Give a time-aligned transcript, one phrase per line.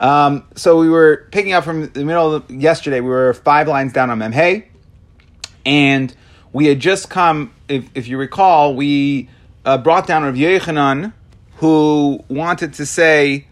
[0.00, 3.00] Um, so we were picking up from the middle of the, yesterday.
[3.00, 4.64] We were five lines down on Memhei,
[5.66, 6.14] and
[6.52, 7.52] we had just come.
[7.68, 9.28] If, if you recall, we
[9.64, 11.12] uh, brought down Rav Yechanan,
[11.56, 13.46] who wanted to say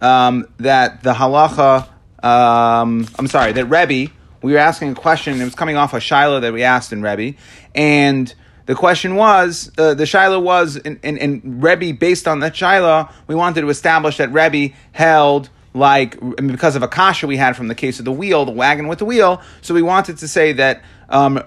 [0.00, 1.88] um, that the halacha.
[2.22, 4.12] Um, I'm sorry, that Rebbe.
[4.42, 5.38] We were asking a question.
[5.40, 7.36] It was coming off a shiloh that we asked in Rebbe,
[7.74, 8.32] and
[8.66, 13.08] the question was, uh, the Shiloh was, in, in, in Rebbe, based on that Shiloh,
[13.26, 17.74] we wanted to establish that Rebbe held like because of Akasha we had from the
[17.74, 19.42] case of the wheel, the wagon with the wheel.
[19.62, 21.42] So we wanted to say that um,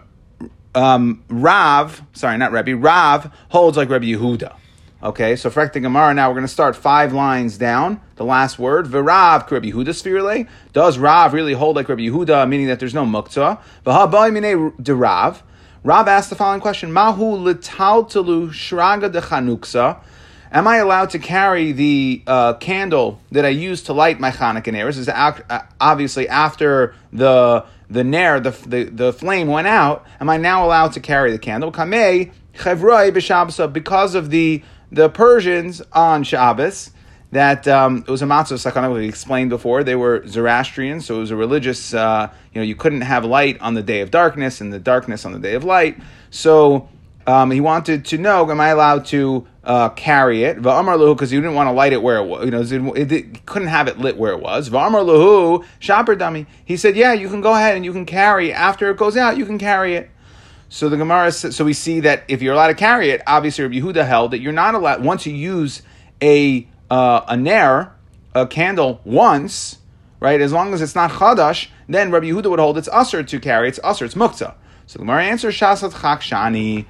[0.76, 4.56] um, Rav, sorry, not Rebbe, Rav holds like Rebbe Yehuda.
[5.04, 8.00] Okay, so for Gemara now we're going to start five lines down.
[8.16, 10.48] The last word, V'Rav Rebbe Yehuda spherele.
[10.72, 13.60] Does Rav really hold like Rebbe Yehuda, meaning that there's no muktzah?
[13.86, 15.44] V'Ha de Rav.
[15.84, 20.00] Rav asked the following question: Mahu l'taltalu shraga de chanuksa.
[20.54, 24.72] Am I allowed to carry the uh, candle that I used to light my Hanukkah
[24.72, 24.86] nair?
[24.86, 30.06] This is uh, obviously after the the nair, the, the, the flame went out.
[30.20, 31.72] Am I now allowed to carry the candle?
[31.72, 32.32] Kamei
[33.74, 36.92] because of the the Persians on Shabbos
[37.32, 39.84] that um, it was a matzah sakana we explained before.
[39.84, 41.96] They were Zoroastrians, so it was a religious.
[41.96, 45.26] Uh, you know, you couldn't have light on the day of darkness and the darkness
[45.26, 45.98] on the day of light.
[46.30, 46.90] So
[47.26, 50.58] um, he wanted to know, am I allowed to uh, carry it?
[50.58, 52.46] Va'amar lahu, because he didn't want to light it where it was.
[52.46, 54.70] You know, it, it, couldn't have it lit where it was.
[54.70, 56.48] Va'amar lahu, shaper dummy.
[56.66, 59.38] He said, yeah, you can go ahead and you can carry after it goes out.
[59.38, 60.10] You can carry it.
[60.74, 63.76] So the Gemara, so we see that if you're allowed to carry it, obviously Rabbi
[63.76, 65.84] Yehuda held that you're not allowed once you use
[66.20, 67.94] a uh, a nair,
[68.34, 69.78] a candle once,
[70.20, 70.42] right?
[70.42, 73.68] As long as it's not chadash, then Rabbi Yehuda would hold it's usher to carry.
[73.70, 74.06] It's usher.
[74.06, 74.56] It's muktzah.
[74.88, 76.88] So the Gemara answers shasat chak shani.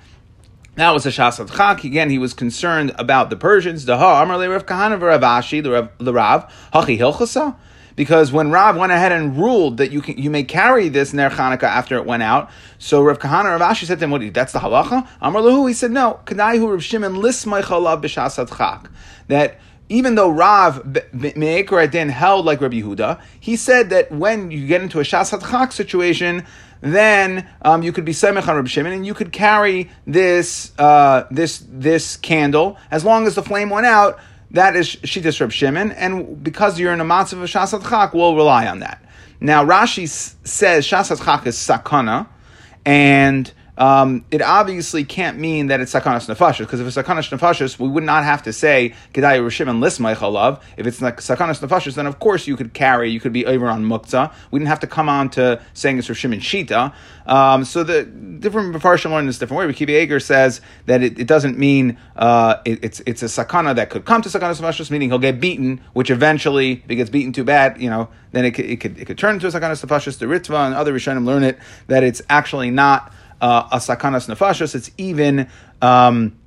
[0.75, 1.83] That was a Shasat Chak.
[1.83, 3.85] Again, he was concerned about the Persians.
[3.85, 7.55] Daha Amar Rav Kahana Ashi the Rav.
[7.95, 11.29] Because when Rav went ahead and ruled that you can, you may carry this Ner
[11.29, 14.33] Chanukah after it went out, so Rav Kahana Rav Ashi said to him, "What?
[14.33, 18.03] That's the halacha." Amar Lahu, he said, "No." Kadaihu Rav Shimon lismay chalav
[18.57, 18.89] chak.
[19.27, 19.59] That
[19.89, 20.81] even though Rav
[21.13, 25.47] Me'ekar Adin held like Rabbi Yehuda, he said that when you get into a Shasat
[25.51, 26.43] Chak situation,
[26.83, 31.25] then um, you could be Semech on Rabbi Shimon and you could carry this, uh,
[31.31, 34.19] this, this candle as long as the flame went out.
[34.51, 38.35] That is Shittas Rabbi Shimon, and because you're in a matzav of Shasat Chak, we'll
[38.35, 39.03] rely on that.
[39.39, 42.27] Now Rashi says Shasat Chak is sakana,
[42.85, 47.79] and um, it obviously can't mean that it's sakanas nefashis, because if it's sakanas nefashis,
[47.79, 50.13] we would not have to say kedai rishim and lismay.
[50.77, 53.67] If it's like sakanas nefashis, then of course you could carry, you could be over
[53.67, 54.33] on muktzah.
[54.51, 56.93] We didn't have to come on to saying it's rishim and shita.
[57.25, 59.73] Um, so the different Mepharshim learn this different way.
[59.73, 63.89] Kibi Eger says that it, it doesn't mean uh, it, it's it's a sakana that
[63.89, 67.31] could come to sakanas nefashis, meaning he'll get beaten, which eventually, if he gets beaten
[67.31, 69.85] too bad, you know, then it could it could, it could turn into a sakanas
[69.85, 70.19] nefashis.
[70.19, 71.57] The Ritva and other Rishonim learn it
[71.87, 74.73] that it's actually not uh, a sakanas nefashos.
[74.73, 75.49] It's even
[75.81, 76.39] um,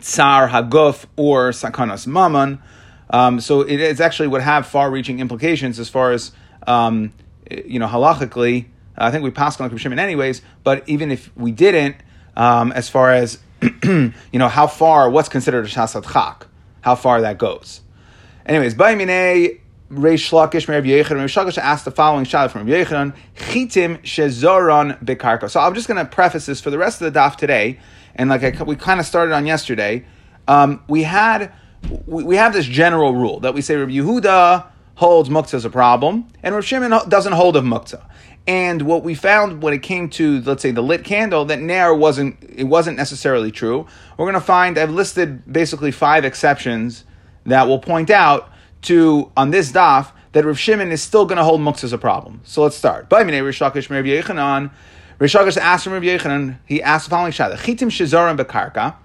[0.00, 2.62] tsar haguf or sakanas mammon.
[3.10, 6.30] Um, so it is actually would have far-reaching implications as far as
[6.66, 7.12] um,
[7.50, 8.66] you know halachically.
[8.96, 11.96] I think we passed on Shimon anyways, but even if we didn't,
[12.36, 13.38] um, as far as
[13.82, 16.46] you know, how far, what's considered a shasat chak,
[16.82, 17.80] how far that goes.
[18.46, 19.59] Anyways, Baimine
[19.90, 21.16] Reish Lakish Rav Yechon.
[21.16, 25.50] Rav Shakish asked the following shot from Rav Chitim shezoron bekarka.
[25.50, 27.80] So I'm just going to preface this for the rest of the daf today,
[28.14, 30.04] and like I, we kind of started on yesterday.
[30.46, 31.52] Um, we had
[32.06, 35.70] we, we, have this general rule that we say Rav Yehuda holds muktzah as a
[35.70, 38.04] problem, and Rav Shimon doesn't hold of muktzah.
[38.46, 41.92] And what we found when it came to, let's say, the lit candle, that nair
[41.92, 43.88] wasn't it wasn't necessarily true.
[44.16, 47.04] We're going to find I've listed basically five exceptions
[47.44, 51.44] that will point out to on this daf that Rav Shimon is still going to
[51.44, 52.40] hold muktzah as a problem.
[52.44, 53.08] So let's start.
[53.08, 54.70] By Minei Reish Lakish Rav Yechanan.
[55.18, 56.58] Rish asked from Rav Yechanan.
[56.66, 58.96] He asked the following shayla: Chitim shezarim bekarka.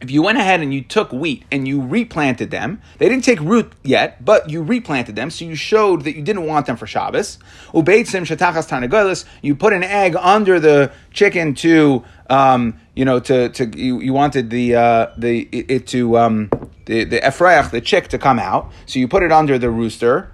[0.00, 3.40] If you went ahead and you took wheat and you replanted them, they didn't take
[3.40, 6.86] root yet, but you replanted them, so you showed that you didn't want them for
[6.86, 7.38] Shabbos.
[7.72, 9.24] Ubeitzim shatachas tarnagolis.
[9.40, 14.12] You put an egg under the chicken to, um, you know, to to you, you
[14.12, 16.50] wanted the uh, the it, it to um,
[16.86, 18.72] the, the efrach, the chick, to come out.
[18.86, 20.32] So you put it under the rooster.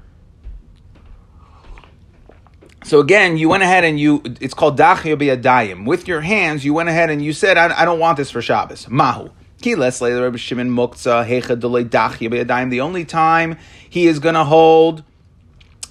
[2.84, 5.87] So again, you went ahead and you, it's called dachya biyadayim.
[5.87, 8.43] With your hands, you went ahead and you said, I, I don't want this for
[8.43, 8.88] Shabbos.
[8.88, 9.31] Mahu.
[9.60, 9.75] The
[12.81, 13.58] only time
[13.88, 15.04] he is going to hold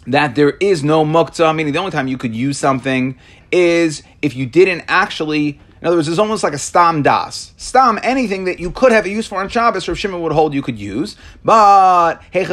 [0.07, 3.17] that there is no muktzah, meaning the only time you could use something
[3.51, 7.53] is if you didn't actually In other words, it's almost like a stam das.
[7.57, 10.53] Stam, anything that you could have a use for on Shabbos, Rav Shimon would hold
[10.53, 11.15] you could use.
[11.43, 12.45] But when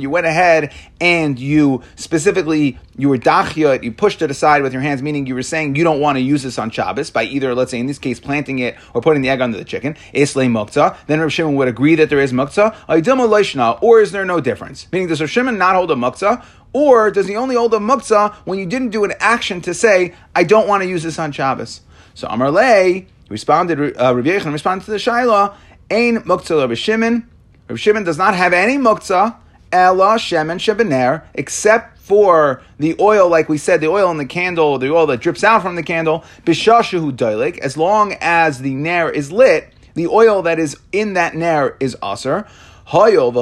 [0.00, 4.82] you went ahead and you specifically you were dachia, you pushed it aside with your
[4.82, 7.52] hands, meaning you were saying you don't want to use this on Shabbos by either,
[7.52, 9.96] let's say in this case, planting it or putting the egg under the chicken.
[10.12, 10.96] Islay mukta.
[11.08, 12.76] Then Rav Shimon would agree that there is mukta.
[13.82, 14.86] Or is there no difference?
[14.92, 16.44] Meaning, does Rav Shimon not hold a mukta?
[16.72, 20.14] Or does he only hold a muktzah when you didn't do an action to say,
[20.34, 21.80] I don't want to use this on Shabbos?
[22.14, 25.54] So Amar Lay responded, uh, Rabbi Yechon responded to the Shaila,
[25.90, 27.28] Ain muktzah Rabbi Shimon.
[27.68, 29.36] Rabbi Shimon does not have any muktzah,
[29.72, 34.78] Ella Shemen Shebener, except for the oil, like we said, the oil in the candle,
[34.78, 39.10] the oil that drips out from the candle, Bishashahu Dailik, as long as the nair
[39.10, 42.46] is lit, the oil that is in that nair is aser.
[42.90, 43.36] Since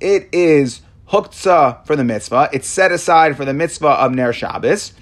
[0.00, 0.80] it is
[1.10, 4.94] huktzah for the mitzvah, it's set aside for the mitzvah of Ner Shabbos.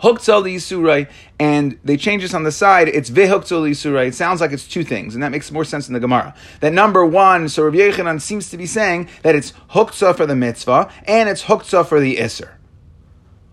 [0.00, 1.06] Huktzah li
[1.40, 2.88] and they change this on the side.
[2.88, 3.70] It's vihuktzah li
[4.06, 6.34] It sounds like it's two things, and that makes more sense in the Gemara.
[6.60, 10.36] That number one, so Rabbi Yechanan seems to be saying that it's huktzah for the
[10.36, 12.58] mitzvah and it's huktzah for the iser.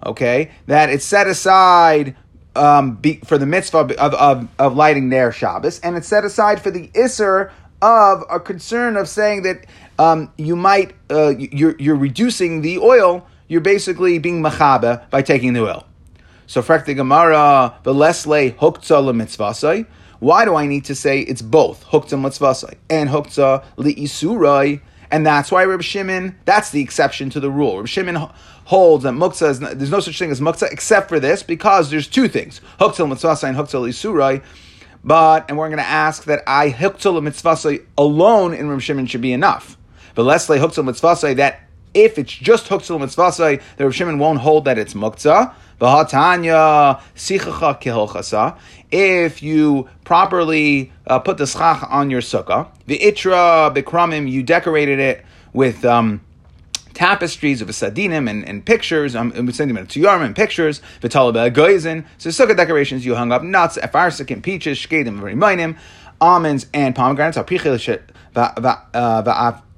[0.05, 2.17] Okay, that it's set aside
[2.55, 6.61] um, be, for the mitzvah of, of, of lighting their Shabbos, and it's set aside
[6.61, 7.51] for the Isser
[7.81, 9.65] of a concern of saying that
[9.99, 15.53] um, you might, uh, you're, you're reducing the oil, you're basically being machabe by taking
[15.53, 15.85] the oil.
[16.47, 19.85] So, the Gemara, the lesle hukza mitzvasai.
[20.19, 24.81] Why do I need to say it's both hukza mitzvasai and hukza li'isurai?
[25.11, 27.77] And that's why Reb Shimon, that's the exception to the rule.
[27.77, 28.29] Reb Shimon
[28.65, 31.89] holds that muktzah is not, there's no such thing as muktzah except for this because
[31.89, 34.43] there's two things: huktzah mitzvah and huktzah lisurai.
[35.03, 39.21] But and we're going to ask that I huktzah mitzvah alone in Reb Shimon should
[39.21, 39.77] be enough.
[40.15, 41.61] But let's say huktzah mitzvah that
[41.93, 45.53] if it's just huktzah mitzvah, the Reb Shimon won't hold that it's muktzah.
[45.81, 48.57] V'hatanya sichacha kihilchasa.
[48.91, 54.99] If you properly uh, put the schach on your sukkah, the itra bikramim, you decorated
[54.99, 55.83] it with.
[55.83, 56.21] Um,
[56.93, 62.05] tapestries of a sadinim and, and pictures, um, Yarm and pictures, Vitalaba Goizin.
[62.17, 65.77] So sukkah decorations, you hung up nuts, afarsik and peaches, shkedim, rimaynim,
[66.21, 67.79] almonds and pomegranates, aprichle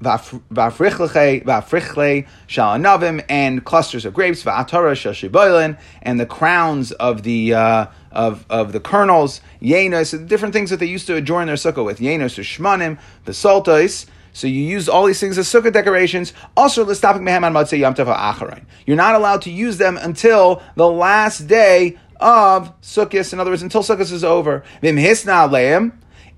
[0.02, 8.46] va'africhle shalanavim, and clusters of grapes, va'atara shashiboilin, and the crowns of the uh, of,
[8.50, 12.38] of the kernels, yenos, different things that they used to adorn their sukkah with, yenos
[12.38, 16.34] or shmanim, the saltais, so you use all these things as sukkah decorations.
[16.58, 18.66] Also, let's stop Muhammad Mudsay Yam Tafah Akarain.
[18.86, 23.32] You're not allowed to use them until the last day of Sukkot.
[23.32, 24.66] In other words, until Sukkot is over.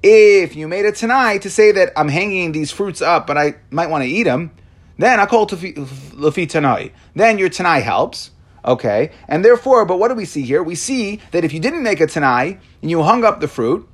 [0.04, 3.56] If you made it tonight to say that I'm hanging these fruits up, but I
[3.72, 4.52] might want to eat them,
[5.00, 6.92] then I call lafi tanai.
[7.16, 8.30] Then your tanai helps.
[8.64, 10.62] Okay, and therefore, but what do we see here?
[10.62, 13.90] We see that if you didn't make a tanai and you hung up the fruit,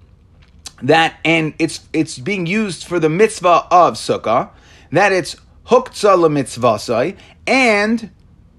[0.81, 4.49] that and it's it's being used for the mitzvah of sukkah,
[4.91, 5.35] that it's
[5.67, 7.17] huktzah lemitzvasai,
[7.47, 8.11] and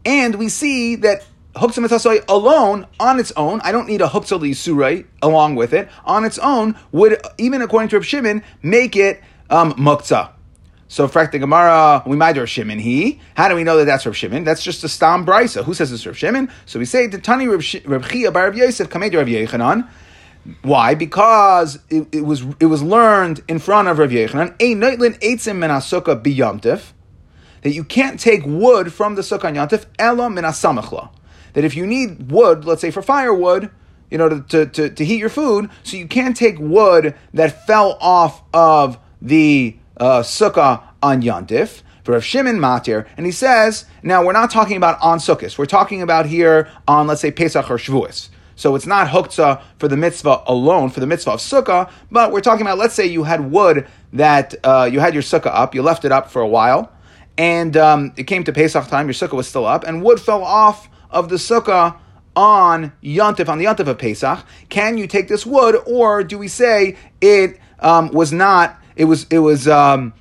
[0.04, 1.24] and we see that
[1.56, 6.24] huktzah alone on its own, I don't need a huktzah lisurai along with it on
[6.24, 10.30] its own would even according to Rav Shimon make it um, muktzah.
[10.86, 12.78] So, frak the Gemara, we might Rav Shimon.
[12.78, 14.44] He, how do we know that that's Rav Shimon?
[14.44, 15.64] That's just a stam brisa.
[15.64, 16.50] Who says it's Rav Shimon?
[16.66, 19.88] So we say the Tani Rav Chiya Bar Rav Yosef Kamed Rav Yechanan.
[20.62, 20.94] Why?
[20.94, 25.56] Because it, it, was it was learned in front of Rav Yechanan, a noitlin eitzim
[25.56, 26.92] min biyamtif,
[27.62, 31.86] that you can't take wood from the sukkah on yantif ela min That if you
[31.86, 33.70] need wood, let's say for firewood,
[34.10, 37.96] you know, to, to, to, heat your food, so you can't take wood that fell
[38.00, 41.82] off of the uh, sukkah on yantif.
[42.04, 45.64] For Rav Shimon Matir, and he says, now we're not talking about on Sukkot, we're
[45.64, 48.28] talking about here on, let's say, Pesach or Shavuos.
[48.56, 52.40] So it's not huktzah for the mitzvah alone, for the mitzvah of sukkah, but we're
[52.40, 55.82] talking about, let's say you had wood that uh, you had your sukkah up, you
[55.82, 56.92] left it up for a while,
[57.36, 60.44] and um, it came to Pesach time, your sukkah was still up, and wood fell
[60.44, 61.96] off of the sukkah
[62.36, 64.44] on Yontif, on the Yontif of Pesach.
[64.68, 69.26] Can you take this wood, or do we say it um, was not, it was,
[69.30, 70.14] it was, um,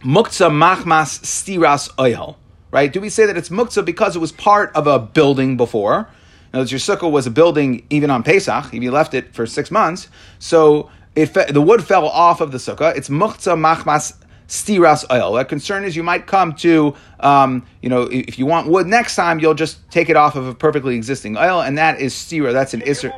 [0.00, 2.38] muktzah machmas stiras oil,
[2.70, 2.92] right?
[2.92, 6.08] Do we say that it's muktzah because it was part of a building before?
[6.56, 9.70] Now, your sukkah was a building even on Pesach, if you left it for six
[9.70, 10.08] months,
[10.38, 12.96] so it fe- the wood fell off of the sukkah.
[12.96, 14.14] It's muchza machmas
[14.48, 15.34] stiras oil.
[15.34, 19.16] The concern is you might come to, um, you know, if you want wood next
[19.16, 22.54] time, you'll just take it off of a perfectly existing oil, and that is stira.
[22.54, 23.12] That's an isser.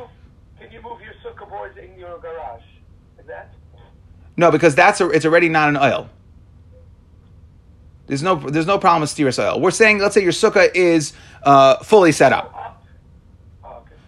[0.59, 2.63] Can you move your sukkah boards in your garage?
[3.21, 3.53] Is that?
[4.35, 6.09] No, because that's a, it's already not an oil.
[8.07, 9.61] There's no there's no problem with stiras oil.
[9.61, 12.58] We're saying let's say your sukkah is uh, fully set up.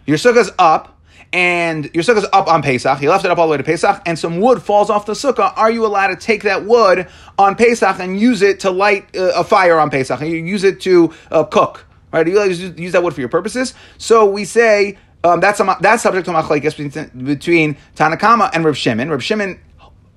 [0.05, 0.98] Your sukkah's up,
[1.34, 3.01] and your sukkah's up on Pesach.
[3.01, 5.13] You left it up all the way to Pesach, and some wood falls off the
[5.13, 5.53] sukkah.
[5.58, 9.31] Are you allowed to take that wood on Pesach and use it to light uh,
[9.36, 10.20] a fire on Pesach?
[10.20, 12.27] And you use it to uh, cook, right?
[12.27, 13.74] You use, that wood for your purposes.
[13.98, 18.65] So we say um, that's a, that's subject to machlekes between, between Tanna Kamma and
[18.65, 19.10] Rav Shimon.
[19.10, 19.60] Rav Shimon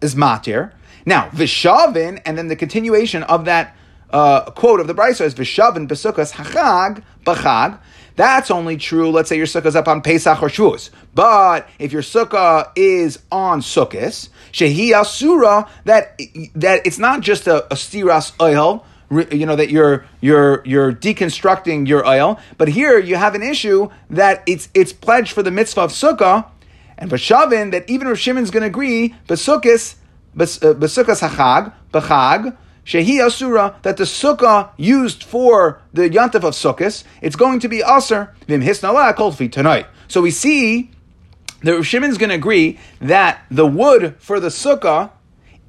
[0.00, 0.72] is matir.
[1.06, 3.76] Now Vishavin, and then the continuation of that
[4.10, 7.78] uh, quote of the Brisa is Vishavin besukas hachag b'chag.
[8.16, 10.90] That's only true, let's say your sukkah is up on Pesach or Shavuos.
[11.14, 16.20] But if your sukkah is on Sukkot, Shehi Asura, that,
[16.54, 21.86] that it's not just a, a stiras oil, you know that you're you're you're deconstructing
[21.86, 25.82] your oil, but here you have an issue that it's it's pledged for the mitzvah
[25.82, 26.46] of sukkah,
[26.98, 29.96] and Vashavin that even if Shimon's going to agree, besukkas
[30.36, 37.36] uh, hachag bechag shehi asura that the sukkah used for the yantif of sukkahs it's
[37.36, 39.86] going to be aser vim hisnala kolfi tonight.
[40.08, 40.90] So we see
[41.62, 45.10] that Shimon's going to agree that the wood for the sukkah,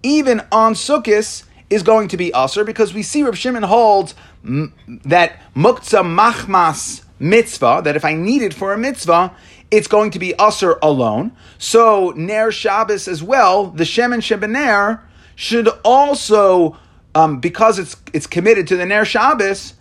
[0.04, 5.40] even on sukkahs is going to be aser because we see Rav Shimon holds that
[5.56, 9.34] muktzah machmas mitzvah, that if I need it for a mitzvah,
[9.72, 11.32] it's going to be aser alone.
[11.58, 15.02] So Ner Shabbos as well, the Shemin Shebener
[15.36, 16.78] should also,
[17.16, 19.74] um, because it's it's committed to the Ner Shabbos,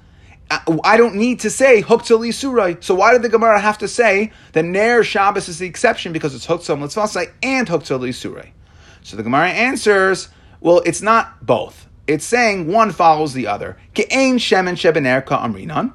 [0.51, 2.83] I don't need to say Huktzali Surai.
[2.83, 6.35] So why did the Gemara have to say that Ner Shabbos is the exception because
[6.35, 8.51] it's Huktzal Mitzvasai and Huktzali Surai?
[9.03, 10.29] So the Gemara answers
[10.61, 11.89] well, it's not both.
[12.07, 13.77] It's saying one follows the other.
[13.95, 15.93] Ke'ain shemen shebener ka'amrinan.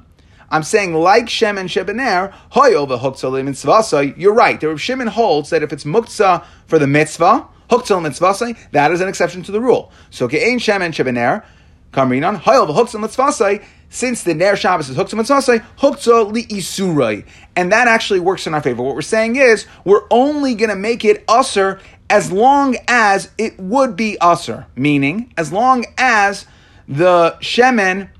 [0.48, 4.16] I'm saying like shemen shebener, hoyo v'huktzah mitzvasa.
[4.16, 4.60] You're right.
[4.60, 9.00] The Rav Shimon holds that if it's muktzah for the mitzvah, huktzah mitzvasa, that is
[9.00, 9.92] an exception to the rule.
[10.10, 11.44] So ke'ain shemen shebener
[11.92, 13.64] ka'amrinan, hoyo v'huktzah mitzvasa.
[13.92, 17.26] Since the Ner Shabbos is Huktzah Mitzvasai, Huktzah li Isurai.
[17.56, 18.84] And that actually works in our favor.
[18.84, 23.58] What we're saying is, we're only going to make it usher as long as it
[23.58, 26.46] would be usr, meaning as long as
[26.88, 28.10] the shemen,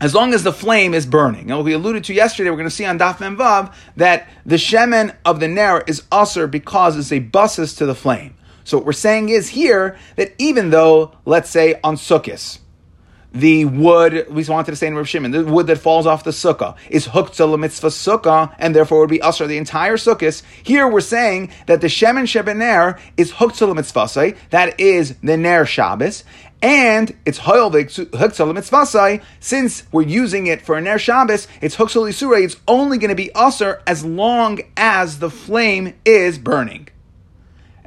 [0.00, 1.50] as long as the flame is burning.
[1.50, 5.14] And we alluded to yesterday, we're going to see on Daf Memvav that the shemen
[5.24, 8.34] of the ner is usr because it's a buses to the flame.
[8.68, 12.58] So what we're saying is here that even though, let's say on Sukkot,
[13.32, 16.32] the wood, we wanted to say in Rav Shimon, the wood that falls off the
[16.32, 20.42] sukkah is hooked to the mitzvah sukkah, and therefore would be usher the entire sukkah.
[20.62, 25.38] Here we're saying that the shemen shebener is hooked to the mitzvah, that is the
[25.38, 26.24] ner Shabbos,
[26.60, 32.42] and it's hooked mitzvah since we're using it for a ner Shabbos, it's to the
[32.42, 36.87] it's only going to be usher as long as the flame is burning.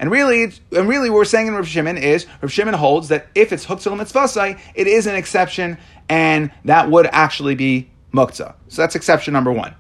[0.02, 3.28] And really, and really, what we're saying in Rav Shimon is Rav Shimon holds that
[3.36, 5.78] if it's huktzah mitzvasai, it is an exception,
[6.10, 8.56] and that would actually be muktzah.
[8.68, 9.76] So that's exception number one.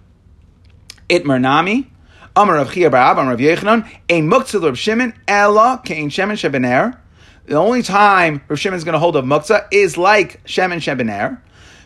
[1.09, 1.91] Itmer nami,
[2.35, 6.99] Amar Rav Chiya Bar Rav Yechanan, ein muktzah Rav Shimon ella kein shemen shebener.
[7.47, 11.41] The only time Rav Shimon is going to hold of muktzah is like shemen shebener,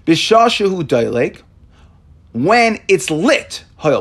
[0.06, 1.42] b'shashahu dailek,
[2.36, 3.64] when it's lit.
[3.86, 3.96] And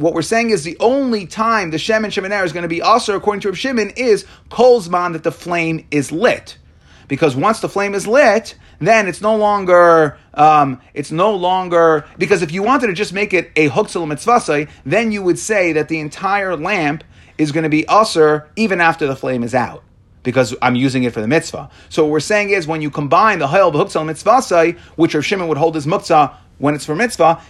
[0.00, 2.82] what we're saying is the only time the Shem and Shemin is going to be
[2.82, 6.58] also, according to Rav Shimon, is Kolzman that the flame is lit.
[7.06, 12.42] Because once the flame is lit, then it's no longer, um, it's no longer, because
[12.42, 15.88] if you wanted to just make it a Huxel Mitzvasai, then you would say that
[15.88, 17.04] the entire lamp
[17.38, 19.84] is going to be usher even after the flame is out
[20.26, 21.70] because I'm using it for the mitzvah.
[21.88, 25.46] So what we're saying is when you combine the Hayel B'Huksal Mitzvah, which Rav Shimon
[25.46, 27.40] would hold as muktzah when it's for mitzvah,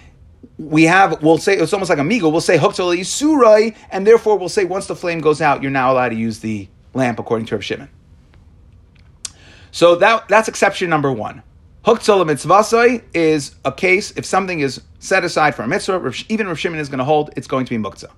[0.59, 4.37] we have, we'll say, it's almost like a migo, we'll say Huksal Yisurai, and therefore
[4.37, 7.47] we'll say once the flame goes out, you're now allowed to use the lamp according
[7.47, 7.89] to Rav Shimon.
[9.71, 11.43] So that, that's exception number one.
[11.87, 16.59] Huktzal mitzvasai is a case if something is set aside for a mitzvah, even Rav
[16.59, 18.13] Shimon is going to hold, it's going to be muktzah.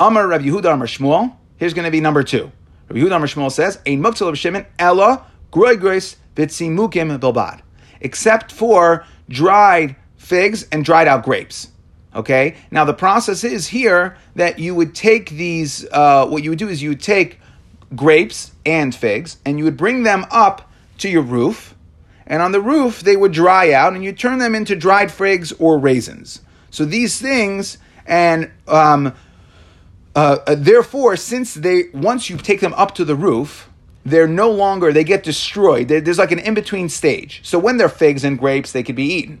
[0.00, 1.36] Amar Rav Yehuda Amar Shmuel.
[1.56, 2.50] Here's going to be number two.
[2.90, 7.60] Rabbi Yehuda Shmuel says, "Ein muktzal of Shimon ella groigris vitzimukim bilbad,"
[8.00, 11.68] except for dried figs and dried out grapes.
[12.16, 12.56] Okay.
[12.72, 15.86] Now the process is here that you would take these.
[15.92, 17.38] Uh, what you would do is you would take
[17.94, 20.68] grapes and figs, and you would bring them up
[20.98, 21.76] to your roof,
[22.26, 25.52] and on the roof they would dry out, and you turn them into dried figs
[25.60, 26.40] or raisins.
[26.70, 29.14] So these things and um,
[30.14, 33.68] uh, uh, therefore, since they once you take them up to the roof,
[34.04, 35.88] they're no longer they get destroyed.
[35.88, 37.40] there's like an in between stage.
[37.44, 39.40] So when they're figs and grapes, they could be eaten.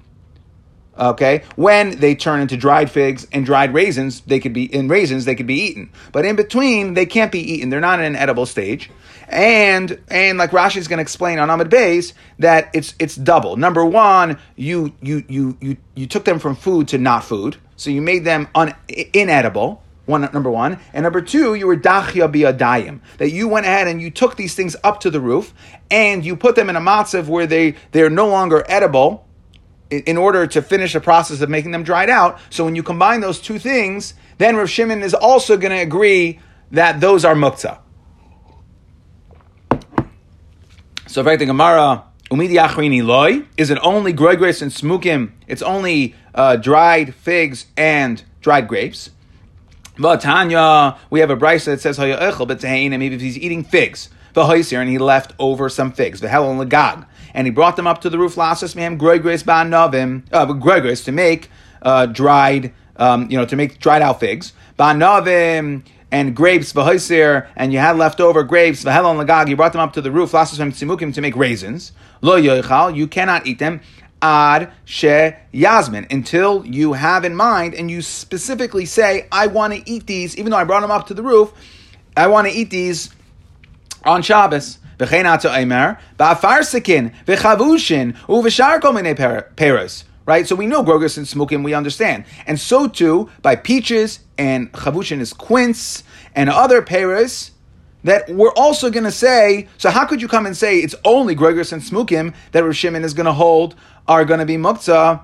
[0.98, 5.24] Okay, when they turn into dried figs and dried raisins, they could be in raisins
[5.24, 5.90] they could be eaten.
[6.12, 7.70] But in between, they can't be eaten.
[7.70, 8.90] They're not in an edible stage.
[9.28, 13.56] And and like Rashi is going to explain on Amud Beis that it's it's double.
[13.56, 17.56] Number one, you you you you you took them from food to not food.
[17.76, 18.74] so you made them un,
[19.14, 19.82] inedible.
[20.10, 24.02] One number one, and number two, you were dachia biadayim that you went ahead and
[24.02, 25.54] you took these things up to the roof
[25.90, 29.26] and you put them in a matzav where they they're no longer edible
[29.90, 32.40] in, in order to finish the process of making them dried out.
[32.50, 36.40] So when you combine those two things, then Rav Shimon is also going to agree
[36.72, 37.78] that those are muktzah.
[41.06, 45.32] So, in fact, the Gemara, umidi achrini loy, is it only grogres and smukim?
[45.48, 49.10] It's only uh, dried figs and dried grapes.
[50.00, 54.78] Tanya, we have a brisa that says hayachel b'tehein, maybe if he's eating figs, v'hoiser,
[54.78, 58.08] and he left over some figs, v'hel and lagag, and he brought them up to
[58.08, 61.50] the roof, lasas mehem grogres ba'novim, uh, grogres to make
[61.82, 67.70] uh, dried, um, you know, to make dried out figs, ba'novim, and grapes v'hoiser, and
[67.72, 69.48] you had leftover grapes v'helon lagag.
[69.48, 71.92] You brought them up to the roof, lasas tzimukim to make raisins.
[72.22, 73.80] Lo yoichal, you cannot eat them.
[74.22, 79.90] Ad she yasmin until you have in mind and you specifically say, I want to
[79.90, 81.52] eat these, even though I brought them up to the roof.
[82.16, 83.10] I want to eat these
[84.04, 84.78] on Shabbos.
[90.26, 90.46] Right?
[90.46, 92.24] So we know grogus and smoking, we understand.
[92.46, 97.52] And so too, by peaches and chavushin is quince and other pears,
[98.04, 101.34] that we're also going to say, so how could you come and say it's only
[101.34, 103.74] grogus and smukim that Rav Shimon is going to hold
[104.10, 105.22] are going to be muktzah?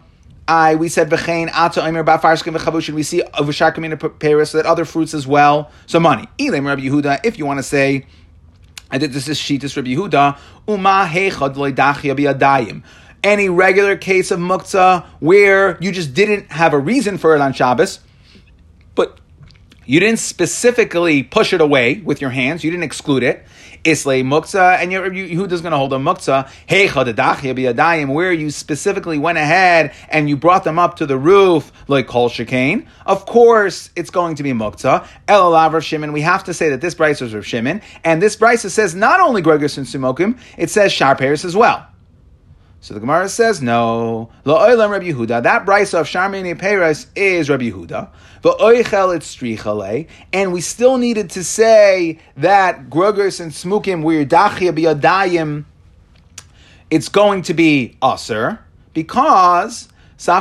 [0.48, 2.94] I we said v'chein ata omer ba'farskim v'chavushin.
[2.94, 5.72] We see v'sharkamina pears that other fruits as well.
[5.86, 6.28] So money.
[6.38, 7.20] Elim Rabbi Yehuda.
[7.24, 8.06] If you want to say,
[8.88, 10.38] I did this is shitas Rabbi Yehuda.
[10.68, 12.84] Uma heichad loydachia bi'adayim
[13.24, 17.52] any regular case of muktzah where you just didn't have a reason for it on
[17.52, 17.98] Shabbos,
[18.94, 19.18] but
[19.84, 23.44] you didn't specifically push it away with your hands, you didn't exclude it.
[23.86, 26.50] Islay muktzah, and Yehuda's going to hold a muktzah.
[26.66, 31.70] Hey chadadachya where you specifically went ahead and you brought them up to the roof
[31.86, 32.86] like kol shekain.
[33.06, 35.06] Of course, it's going to be muktzah.
[35.28, 36.12] El Rav Shimon.
[36.12, 39.20] We have to say that this brisa is Rav Shimon, and this brisa says not
[39.20, 41.86] only Gregor and Sumokim, it says Shar Paris as well.
[42.86, 44.30] So the Gemara says no.
[44.44, 45.42] La'olam Rabbi Yehuda.
[45.42, 48.10] That brisa of Sharmini Peres is Rabbi Yehuda.
[48.44, 50.06] Va'oichel it's strichale.
[50.32, 55.64] And we still needed to say that grogers and smukim we're dachia biyadayim.
[56.88, 58.60] It's going to be aser
[58.94, 60.40] because since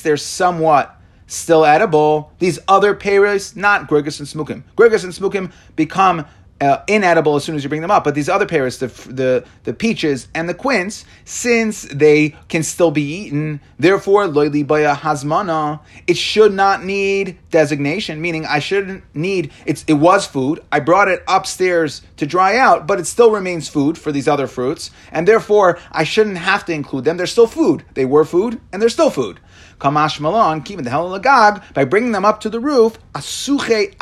[0.00, 4.62] they're somewhat still edible, these other pears, not Gregus and Smukim.
[4.76, 6.24] Gregus and Smukim become
[6.60, 8.04] uh, inedible as soon as you bring them up.
[8.04, 12.90] But these other pears, the, the, the peaches and the quince, since they can still
[12.90, 19.52] be eaten, therefore, loyli baya hazmana, it should not need designation, meaning I shouldn't need,
[19.66, 23.68] it's, it was food, I brought it upstairs to dry out, but it still remains
[23.68, 27.16] food for these other fruits, and therefore I shouldn't have to include them.
[27.16, 27.84] They're still food.
[27.94, 29.40] They were food, and they're still food.
[29.78, 33.94] Kamash Malon, keeping the hell lagag, by bringing them up to the roof, asuche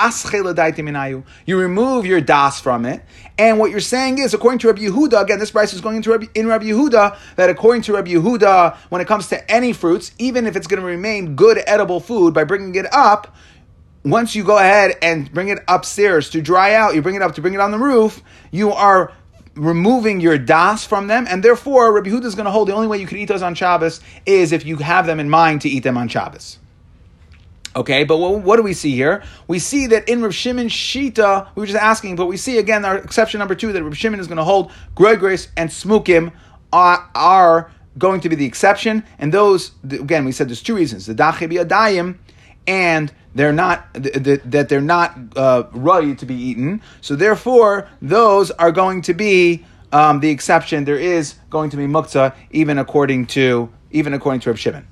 [1.47, 3.03] You remove your das from it.
[3.37, 6.11] And what you're saying is, according to Rabbi Yehuda, again, this price is going into
[6.11, 10.13] Rabbi, in Rabbi Yehuda, that according to Rabbi Yehuda, when it comes to any fruits,
[10.19, 13.35] even if it's going to remain good edible food, by bringing it up,
[14.05, 17.35] once you go ahead and bring it upstairs to dry out, you bring it up
[17.35, 19.13] to bring it on the roof, you are
[19.55, 22.87] removing your das from them, and therefore Rabbi Huda is going to hold the only
[22.87, 25.69] way you can eat those on Shabbos is if you have them in mind to
[25.69, 26.59] eat them on Shabbos.
[27.77, 29.25] Okay, but what, what, do we see here?
[29.49, 32.85] We see that in Rav Shimon Shita, we were just asking, but we see again
[32.85, 36.33] our exception number two that Rav Shimon is going to hold Gregris and Smukim
[36.73, 41.07] are, are, going to be the exception, and those again we said there's two reasons:
[41.07, 42.19] the Dachibi Adayim
[42.67, 46.83] and they're not that they're not uh, ready to be eaten.
[47.01, 50.85] So therefore, those are going to be um, the exception.
[50.85, 54.87] There is going to be muktzah even according to even according to Reb Shimon.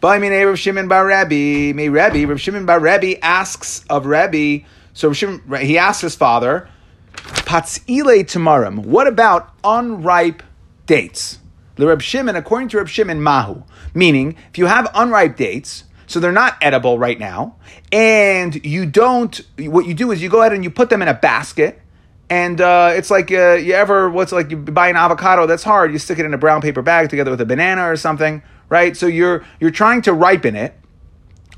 [0.00, 4.64] By me, Reb Shimon bar Rabbi, may Rabbi, Reb Shimon bar Rabbi asks of Rabbi.
[4.94, 6.68] So Reb Shimon, he asks his father,
[7.14, 8.80] Patzile tamarim.
[8.80, 10.42] What about unripe
[10.86, 11.38] dates?
[11.82, 16.20] The Reb Shimon, according to Reb Shimon, mahu, meaning if you have unripe dates, so
[16.20, 17.56] they're not edible right now,
[17.90, 19.40] and you don't.
[19.58, 21.82] What you do is you go ahead and you put them in a basket,
[22.30, 25.92] and uh, it's like uh, you ever what's like you buy an avocado that's hard.
[25.92, 28.96] You stick it in a brown paper bag together with a banana or something, right?
[28.96, 30.78] So you're you're trying to ripen it,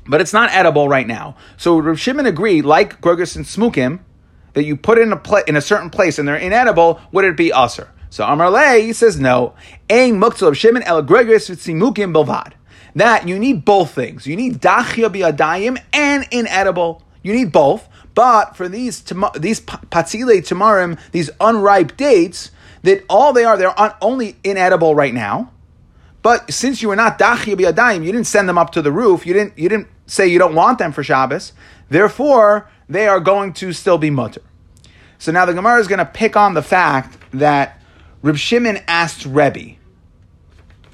[0.07, 1.35] but it's not edible right now.
[1.55, 3.99] So Reb Shimon agreed, like Grogus and Smukim,
[4.53, 6.99] that you put in a pla- in a certain place and they're inedible.
[7.11, 7.91] Would it be usher?
[8.15, 9.55] So Amar he says no.
[9.89, 12.53] Ein muktzal of Shimon el gregris v'tzimukim belvad.
[12.95, 14.25] That you need both things.
[14.25, 17.03] You need dachia biadayim and inedible.
[17.23, 17.89] You need both.
[18.13, 22.51] But for these these patzile tamarim, these unripe dates,
[22.83, 25.51] that all they are, they're on, only inedible right now.
[26.21, 29.25] But since you were not dachi biyadayim, you didn't send them up to the roof.
[29.25, 29.59] You didn't.
[29.59, 31.51] You didn't say you don't want them for Shabbos.
[31.89, 34.41] Therefore, they are going to still be mutter.
[35.17, 37.81] So now the Gemara is going to pick on the fact that
[38.25, 39.75] Reb Shimon asked Rebbe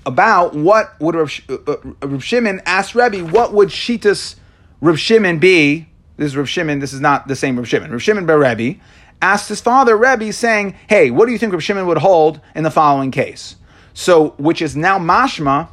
[0.05, 4.35] about what would Reb, uh, uh, Reb Shimon asked Rebbe what would Shitas
[4.81, 5.87] Reb Shimon be.
[6.17, 6.79] This is Reb Shimon.
[6.79, 7.89] This is not the same Reb Shimon.
[7.89, 8.81] Reb Shimon bar Rebbe
[9.21, 12.65] asked his father Rebbe, saying, "Hey, what do you think Reb Shimon would hold in
[12.65, 13.55] the following case?"
[13.93, 15.69] So, which is now mashma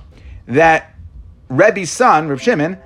[0.46, 0.94] that
[1.48, 2.78] Rebbe's son Reb Shimon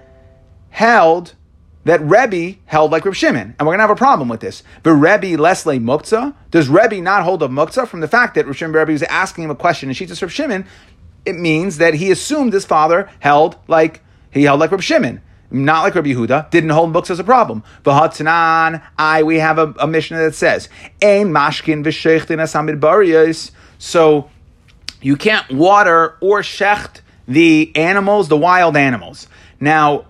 [0.71, 1.35] held
[1.85, 4.63] that Rebbe held like Reb Shimon, and we're going to have a problem with this.
[4.83, 8.55] But Rebbe Leslie Muktzah, does Rebbe not hold of Muktzah from the fact that Reb
[8.55, 10.65] Shimon Rebbe was asking him a question and Shitas Reb Shimon?
[11.25, 15.83] It means that he assumed his father held like he held like Reb Shimon, not
[15.83, 16.51] like Rabbi Yehuda.
[16.51, 17.63] Didn't hold Muktzah as a problem.
[17.85, 20.69] V'hatzanan, I we have a, a mission that says
[21.01, 23.51] ein mashkin v'sheichtin asamid bariyos.
[23.79, 24.31] So
[25.01, 29.27] you can't water or shecht the animals, the wild animals.
[29.61, 30.07] Now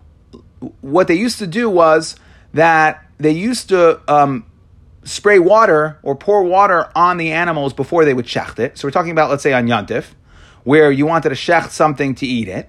[0.80, 2.16] what they used to do was
[2.54, 4.46] that they used to um,
[5.04, 8.78] spray water or pour water on the animals before they would shecht it.
[8.78, 10.06] So we're talking about, let's say, on Yantif,
[10.64, 12.68] where you wanted to shecht something to eat it.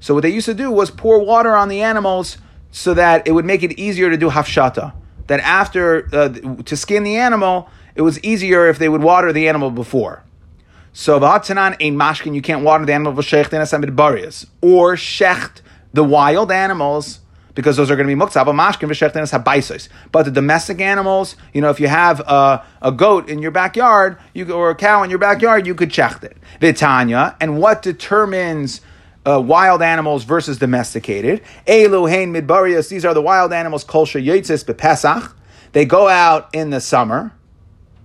[0.00, 2.38] So what they used to do was pour water on the animals
[2.70, 4.92] so that it would make it easier to do hafshata.
[5.26, 6.28] That after, uh,
[6.64, 10.22] to skin the animal, it was easier if they would water the animal before.
[10.92, 15.60] So v'hatzanan ein mashkin, you can't water the animal v'shecht in or shecht
[15.92, 17.20] the wild animals
[17.54, 18.44] because those are going to be muktzah.
[18.44, 19.88] Mashkin v'shechtenes habaisos.
[20.12, 24.18] But the domestic animals, you know, if you have a, a goat in your backyard,
[24.32, 26.36] you or a cow in your backyard, you could check it.
[26.60, 28.80] Vitanya, and what determines
[29.26, 31.42] uh, wild animals versus domesticated?
[31.66, 32.88] Eluhain midbarios.
[32.88, 33.84] These are the wild animals.
[33.84, 35.32] Kolsha yitzis bepesach.
[35.72, 37.32] They go out in the summer,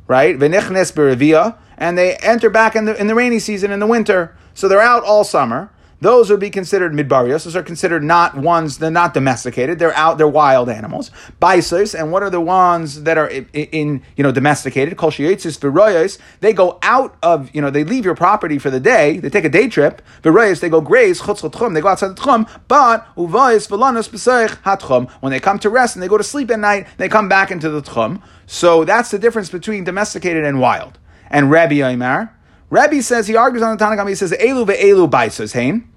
[0.08, 0.38] right?
[0.38, 4.36] V'nichnes berevia, and they enter back in the in the rainy season in the winter.
[4.54, 5.72] So they're out all summer.
[6.02, 7.44] Those would be considered midbarios.
[7.44, 9.80] Those are considered not ones, they're not domesticated.
[9.80, 11.12] They're out, they're wild animals.
[11.42, 14.98] Baisos, and what are the ones that are in, in you know, domesticated?
[14.98, 16.18] Kol viroyos.
[16.40, 19.18] They go out of, you know, they leave your property for the day.
[19.18, 20.02] They take a day trip.
[20.24, 22.50] Viroyos, they go graze, they go outside the tchum.
[22.68, 25.10] But, uvayos velanos b'seich hatchum.
[25.20, 27.52] When they come to rest and they go to sleep at night, they come back
[27.52, 28.22] into the tchum.
[28.46, 30.98] So that's the difference between domesticated and wild.
[31.30, 32.32] And Rabbi Aymar,
[32.70, 34.08] Rebbe says he argues on the Tanakh.
[34.08, 35.90] He says elu ve'elu baisos hein.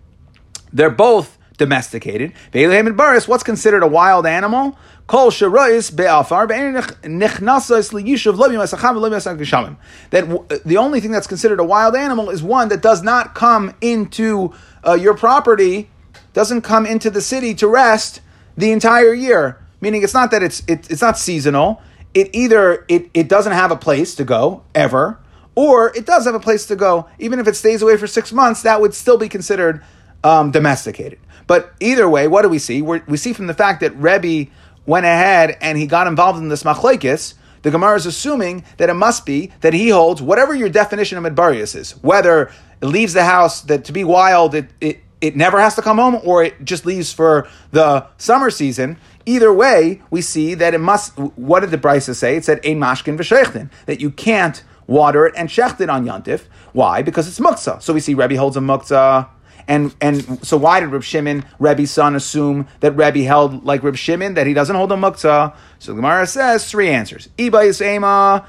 [0.73, 2.33] They're both domesticated.
[2.53, 3.29] Ve'elu and baris.
[3.29, 4.79] What's considered a wild animal?
[5.07, 9.77] Kol sherois be'afar nichnasos liyishuv lo b'masacham lo b'masach
[10.11, 13.75] That the only thing that's considered a wild animal is one that does not come
[13.81, 14.53] into
[14.87, 15.91] uh, your property,
[16.33, 18.21] doesn't come into the city to rest
[18.57, 19.59] the entire year.
[19.81, 21.83] Meaning, it's not that it's it, it's not seasonal.
[22.15, 25.19] It either it, it doesn't have a place to go ever,
[25.55, 27.09] or it does have a place to go.
[27.19, 29.83] Even if it stays away for six months, that would still be considered
[30.25, 31.19] um, domesticated.
[31.47, 32.83] But either way, what do we see?
[32.83, 34.51] We're, we see from the fact that Rebbe
[34.87, 37.35] went ahead and he got involved in this machlekes.
[37.63, 41.25] The Gemara is assuming that it must be that he holds whatever your definition of
[41.25, 45.61] Midbarius is, whether it leaves the house that to be wild, it, it, it never
[45.61, 48.99] has to come home, or it just leaves for the summer season.
[49.25, 51.17] Either way, we see that it must.
[51.17, 52.37] What did the Brisa say?
[52.37, 56.45] It said ein mashkin v'sheichtin that you can't water it and shecht it on Yantif.
[56.73, 57.03] Why?
[57.03, 57.83] Because it's muktzah.
[57.83, 59.29] So we see Rebbe holds a muktzah.
[59.69, 63.97] And and so why did Reb Shimon, Rebbe's son, assume that Rebbe held like Reb
[63.97, 65.55] Shimon, that he doesn't hold a muktzah?
[65.79, 67.29] So the Gemara says three answers.
[67.39, 68.45] Iba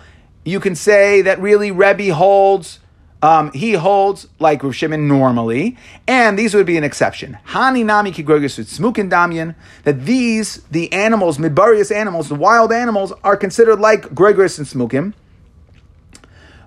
[0.45, 2.79] you can say that really Rebbe holds
[3.23, 7.37] um, he holds like Rav Shimon normally, and these would be an exception.
[7.47, 13.37] Hani nami kigrogus smukin damyan, that these, the animals, midbarious animals, the wild animals, are
[13.37, 15.13] considered like Gregorius and Smukim.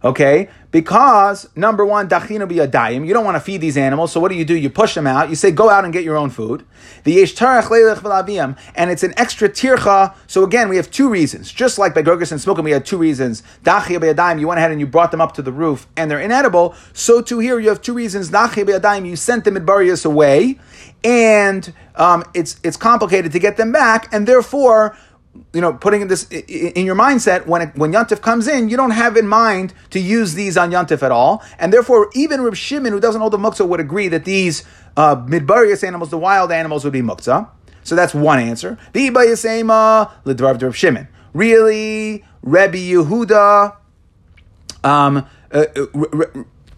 [0.05, 4.31] Okay, because number one, dachinu biyadayim, you don't want to feed these animals, so what
[4.31, 4.55] do you do?
[4.55, 5.31] You push them out.
[5.31, 6.67] You say, go out and get your own food.
[7.05, 10.15] The yesh and it's an extra tircha.
[10.27, 11.51] So again, we have two reasons.
[11.51, 13.43] Just like by Gerges and Smokim, we had two reasons.
[13.65, 16.21] Dachia biyadayim, you went ahead and you brought them up to the roof, and they're
[16.21, 16.75] inedible.
[16.93, 18.31] So too here, you have two reasons.
[18.31, 20.59] Dachia biyadayim, you sent them at Barius away,
[21.03, 24.97] and um, it's it's complicated to get them back, and therefore
[25.53, 28.91] you know, putting this in your mindset when it, when Yantif comes in, you don't
[28.91, 32.93] have in mind to use these on Yantif at all, and therefore even Reb Shimon,
[32.93, 34.65] who doesn't hold the muktzah, would agree that these
[34.97, 37.49] uh, midbarius animals, the wild animals, would be muktzah.
[37.83, 38.79] So that's one answer.
[38.93, 41.09] The Ibayasema l'dvar Reb Shimon.
[41.33, 43.77] Really, Rebbe Yehuda.
[44.83, 45.65] Um, uh,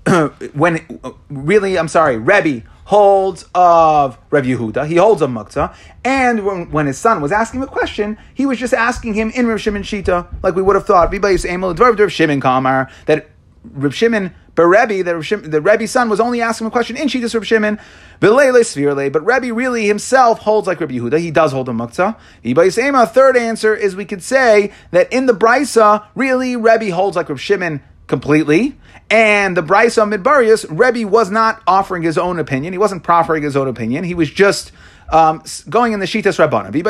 [0.06, 4.86] uh, when really, I'm sorry, Rebbe holds of Rev Yehuda.
[4.86, 5.74] He holds of Muktzah.
[6.06, 9.30] And when, when, his son was asking him a question, he was just asking him
[9.34, 11.12] in Rav Shimon Shita, like we would have thought.
[11.12, 13.28] Shimon Kamar, that
[13.62, 14.34] Reb Shimon
[14.66, 17.78] Rebbe, the, the Rebbe's son, was only asking a question in Shitas Reb Shimon,
[18.20, 21.18] but Rebbe really himself holds like Rabbi Yehuda.
[21.18, 22.16] He does hold a muktzah.
[22.42, 27.28] A third answer is we could say that in the Brisa, really Rebbe holds like
[27.28, 28.74] Reb Shimon completely.
[29.10, 32.74] And the Brisa Midbarius, Rebbe was not offering his own opinion.
[32.74, 34.04] He wasn't proffering his own opinion.
[34.04, 34.70] He was just
[35.10, 36.74] um, going in the Shitas Rabbanon.
[36.74, 36.82] He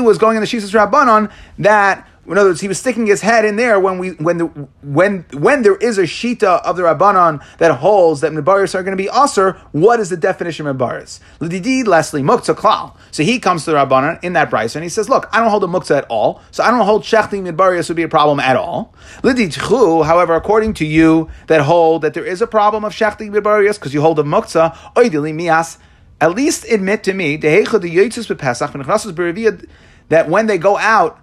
[0.00, 3.44] was going in the Shitas Rabbanon that in other words, he was sticking his head
[3.44, 4.46] in there when we when the
[4.82, 8.96] when when there is a shita of the rabbanon that holds that mebaris are going
[8.96, 9.52] to be aser.
[9.72, 11.20] What is the definition of mebaris?
[11.40, 12.94] L'didi Leslie muktzah klal.
[13.10, 15.50] So he comes to the rabbanon in that price and he says, "Look, I don't
[15.50, 18.40] hold a muktzah at all, so I don't hold shechting mebaris would be a problem
[18.40, 22.92] at all." L'didchu, however, according to you that hold that there is a problem of
[22.92, 25.78] shechting mebaris because you hold a muktzah, oidili mias.
[26.20, 27.36] At least admit to me
[30.08, 31.20] that when they go out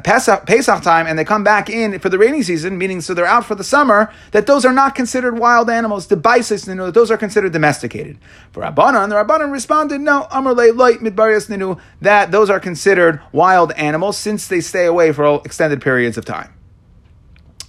[0.00, 3.26] Pesach, Pesach time and they come back in for the rainy season, meaning so they're
[3.26, 6.06] out for the summer, that those are not considered wild animals.
[6.06, 8.18] The bisis ninu, those are considered domesticated.
[8.52, 13.72] For Rabbanan, the Rabbanan responded, no, Amr light midbarias ninu, that those are considered wild
[13.72, 16.54] animals since they stay away for extended periods of time.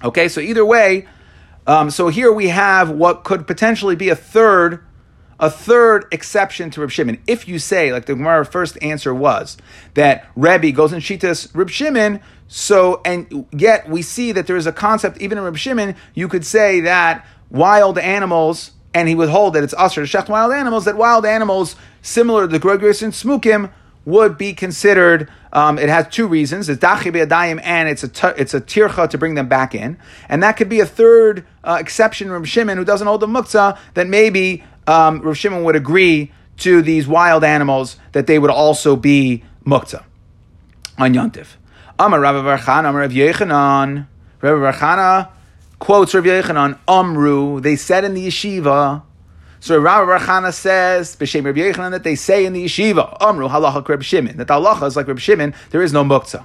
[0.01, 1.07] Okay, so either way,
[1.67, 4.83] um, so here we have what could potentially be a third
[5.39, 7.21] a third exception to Reb Shimon.
[7.27, 9.57] If you say, like the Gemara first answer was,
[9.95, 14.67] that Rebbe goes in Shitas Reb Shimon, so and yet we see that there is
[14.67, 15.95] a concept even in Reb Shimon.
[16.13, 20.29] You could say that wild animals, and he would hold that it's usher to shech
[20.29, 20.85] wild animals.
[20.85, 23.71] That wild animals, similar to the Gregorius and Smukim,
[24.05, 25.29] would be considered.
[25.51, 29.09] Um, it has two reasons: it's dachi be'adayim, and it's a t- it's a tircha
[29.09, 29.97] to bring them back in,
[30.29, 33.77] and that could be a third uh, exception from Shimon who doesn't hold the muktzah
[33.93, 38.95] that maybe um, Rav Shimon would agree to these wild animals that they would also
[38.95, 40.03] be muktzah
[40.97, 41.55] on Yontif.
[41.99, 44.07] Amar Rabbi Barchan, Amar Rav Yechanan.
[44.41, 45.29] Rabbi Barchana
[45.79, 49.03] quotes Rav Yechanan, Amru, they said in the yeshiva.
[49.59, 53.87] So Rabbi Barchana says, B'Shem Rabbi Yechanan, that they say in the yeshiva, Amru halacha
[53.87, 56.43] Reb Shimon, that the halacha is like Reb Shimon, there is no muktzah.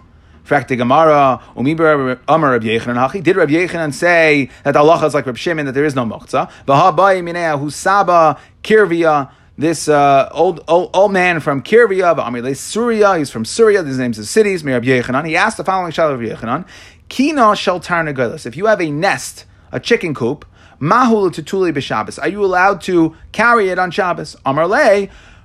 [0.49, 3.23] Fact the Gemara, Umibir Amar Reb Yechanan Hachi.
[3.23, 6.51] Did Reb Yechanan say that Allah is like Reb Shimon that there is no moktzah?
[6.67, 9.31] V'habai minea husaba kirvia.
[9.59, 13.83] This uh, old, old old man from Kirvia, Amile Surya, he's from Syria.
[13.83, 14.65] These names of cities.
[14.65, 15.27] Reb Yechanan.
[15.27, 16.67] He asked the following shal of Yechanan:
[17.11, 18.47] Kina shel tarnagolas.
[18.47, 20.47] If you have a nest, a chicken coop,
[20.81, 24.35] mahul tutuli b'Shabbos, are you allowed to carry it on Shabbos?
[24.47, 24.65] Amar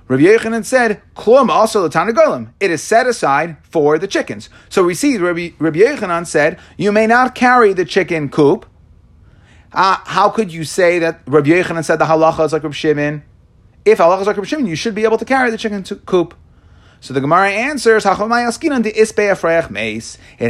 [0.06, 2.48] Rabbi Yechanan said, "Klum also the Tanagolim.
[2.60, 7.06] It is set aside for the chickens." So we see Rabbi, Rabbi said, "You may
[7.06, 8.66] not carry the chicken coop."
[9.72, 13.22] Uh, how could you say that Rabbi Yechanan said the halacha is like Rabbi Shimon?
[13.84, 16.34] If halacha is like Rabbi Shimon, you should be able to carry the chicken coop.
[17.00, 18.20] So the Gemara answers, It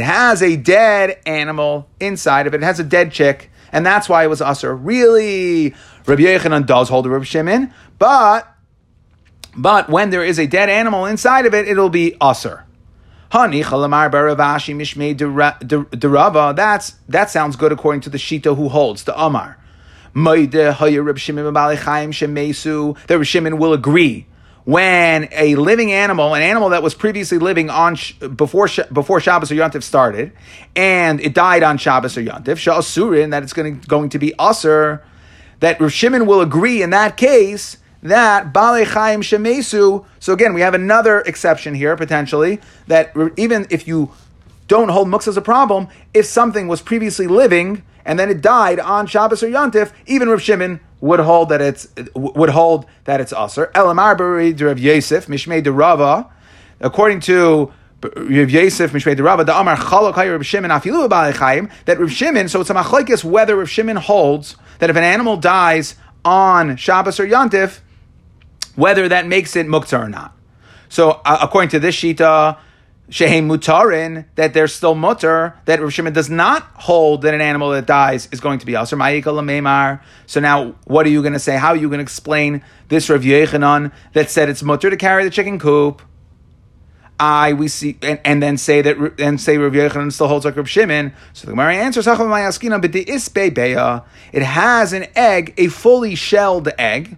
[0.01, 2.61] has a dead animal inside of it.
[2.61, 4.73] It has a dead chick, and that's why it was usher.
[4.73, 8.54] Really, Rabbi Yechanan does hold a Rabbi Shimon, but
[9.55, 12.63] but when there is a dead animal inside of it, it'll be usr.
[16.55, 19.57] That's that sounds good according to the Shita who holds the Amar.
[20.13, 21.17] The Reb
[23.25, 24.27] Shimon will agree
[24.63, 27.97] when a living animal, an animal that was previously living on
[28.35, 30.31] before before Shabbos or Yontif started,
[30.75, 34.33] and it died on Shabbos or Yontif, Sha'asurin, that it's going to, going to be
[34.39, 35.01] usr,
[35.59, 40.05] that Reb will agree in that case that Bale Chaim Shemesu.
[40.19, 44.11] So again, we have another exception here potentially that even if you
[44.67, 48.79] don't hold muksa as a problem, if something was previously living and then it died
[48.79, 53.33] on Shabbos or Yontif, even Rav Shimon would hold that it's would hold that it's
[53.33, 53.71] aser.
[53.75, 56.29] Elamar Bari Rav Yosef Mishmei de Rava,
[56.79, 61.99] according to Rav Yosef Mishmei de Rava, the Amar Chalok Rav Shimon Afilu Chaim that
[61.99, 62.47] Rav Shimon.
[62.47, 67.19] So it's a machlekes whether Rav Shimon holds that if an animal dies on Shabbos
[67.19, 67.79] or Yontif,
[68.75, 70.35] whether that makes it muktzah or not.
[70.89, 72.57] So uh, according to this shita,
[73.09, 77.71] shehem mutarin, that they're still mutter, that Rav Shimon does not hold that an animal
[77.71, 81.39] that dies is going to be aser ma'ikal So now, what are you going to
[81.39, 81.57] say?
[81.57, 85.23] How are you going to explain this Rav Yechanan that said it's mutter to carry
[85.23, 86.01] the chicken coop?
[87.17, 90.57] I we see and, and then say that and say Rav Yechanan still holds like
[90.57, 91.13] Rav Shimon.
[91.31, 92.17] So the Gemara answers, It
[94.43, 97.17] has an egg, a fully shelled egg.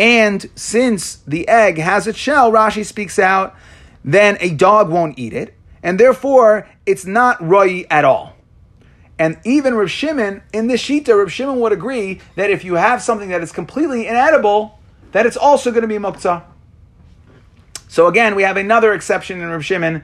[0.00, 3.54] And since the egg has its shell, Rashi speaks out,
[4.02, 8.34] then a dog won't eat it, and therefore it's not roi at all.
[9.18, 13.02] And even Rav Shimon, in this Shita, Rav Shimon would agree that if you have
[13.02, 14.80] something that is completely inedible,
[15.12, 16.44] that it's also going to be muktzah.
[17.86, 20.02] So again, we have another exception in Rav Shimon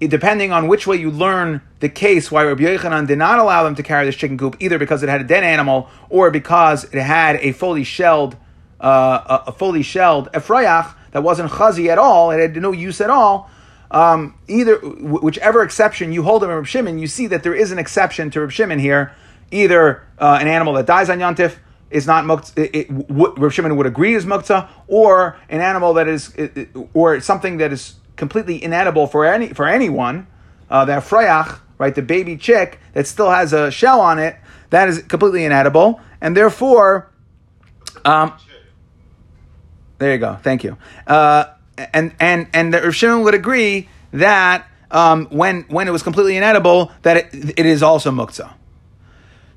[0.00, 3.76] depending on which way you learn the case, why Rabbi Yochanan did not allow them
[3.76, 6.94] to carry this chicken coop, either because it had a dead animal or because it
[6.94, 8.36] had a fully shelled,
[8.80, 13.10] uh, a fully shelled efrayach that wasn't chazi at all, it had no use at
[13.10, 13.50] all.
[13.90, 17.78] Um, either whichever exception you hold of Reb Shimon, you see that there is an
[17.78, 19.12] exception to Reb Shimon here.
[19.50, 21.56] Either uh, an animal that dies on Yontif
[21.90, 26.32] is not muktzah, Reb Shimon would agree is muktzah, or an animal that is,
[26.94, 30.28] or something that is completely inedible for any for anyone.
[30.70, 34.36] Uh, that freyach, right, the baby chick that still has a shell on it,
[34.70, 37.10] that is completely inedible, and therefore,
[38.04, 38.32] um,
[40.00, 40.38] there you go.
[40.42, 40.78] Thank you.
[41.06, 41.44] Uh,
[41.92, 46.36] and and and the Rav Shimon would agree that um, when when it was completely
[46.36, 48.52] inedible, that it, it is also muktzah.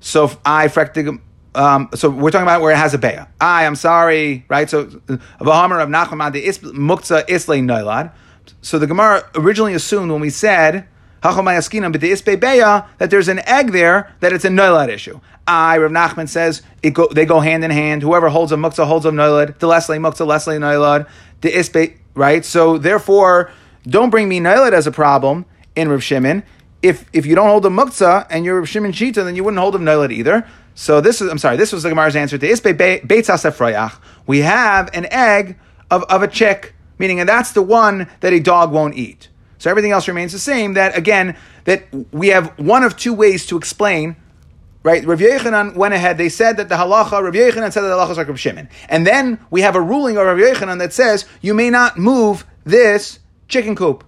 [0.01, 1.19] So I frektig.
[1.55, 3.27] Um, so we're talking about where it has a beya.
[3.39, 4.69] I, I'm sorry, right?
[4.69, 8.11] So v'hamer of Nachman the muktzah islay noilad.
[8.61, 10.87] So the Gemara originally assumed when we said
[11.23, 15.19] that there's an egg there that it's a noilad issue.
[15.47, 16.61] I, Rav Nachman says
[16.93, 18.01] go, they go hand in hand.
[18.01, 19.59] Whoever holds a muktzah holds a noilad.
[19.59, 21.07] The leslie muktzah, leslie noilad.
[21.41, 22.43] The ispe, right?
[22.45, 23.51] So therefore,
[23.83, 26.43] don't bring me noilad as a problem in Rav Shimon.
[26.81, 29.59] If if you don't hold a muktzah and you're Rav Shimon Shita, then you wouldn't
[29.59, 30.45] hold a noilad either.
[30.75, 32.73] So this is, I'm sorry, this was the Gemara's answer to ispe
[33.05, 35.57] beitzas We have an egg
[35.91, 39.29] of, of a chick, meaning, and that's the one that a dog won't eat.
[39.63, 40.73] So everything else remains the same.
[40.73, 44.17] That again, that we have one of two ways to explain
[44.83, 45.05] right?
[45.05, 46.17] Rav Yechanan went ahead.
[46.17, 48.67] They said that the halacha, Rav Yechanan said that the halacha is like Rav Shimon.
[48.89, 52.45] And then we have a ruling of Rav Yechanan that says you may not move
[52.65, 54.03] this chicken coop.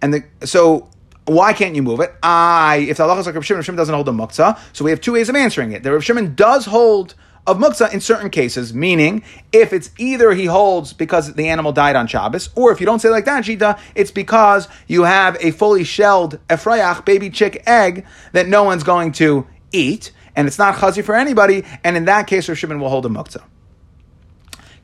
[0.00, 0.88] And the, so
[1.24, 2.14] why can't you move it?
[2.22, 4.56] I, if the halacha is like Rav Shimon, Rav Shimon doesn't hold the muktzah.
[4.72, 5.82] So we have two ways of answering it.
[5.82, 7.16] The Rav Shimon does hold
[7.46, 9.22] of muktzah in certain cases, meaning
[9.52, 13.00] if it's either he holds because the animal died on Shabbos, or if you don't
[13.00, 18.06] say like that, Shita, it's because you have a fully shelled efrayach, baby chick egg
[18.32, 22.26] that no one's going to eat and it's not chazi for anybody, and in that
[22.26, 23.42] case, Rav Shimon will hold a muktzah.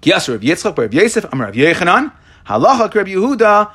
[0.03, 2.13] Kiyas Rav Yitzchak, Rav Yosef, Amar Rav Yechanan,
[2.47, 3.73] Halacha Rav Yehuda,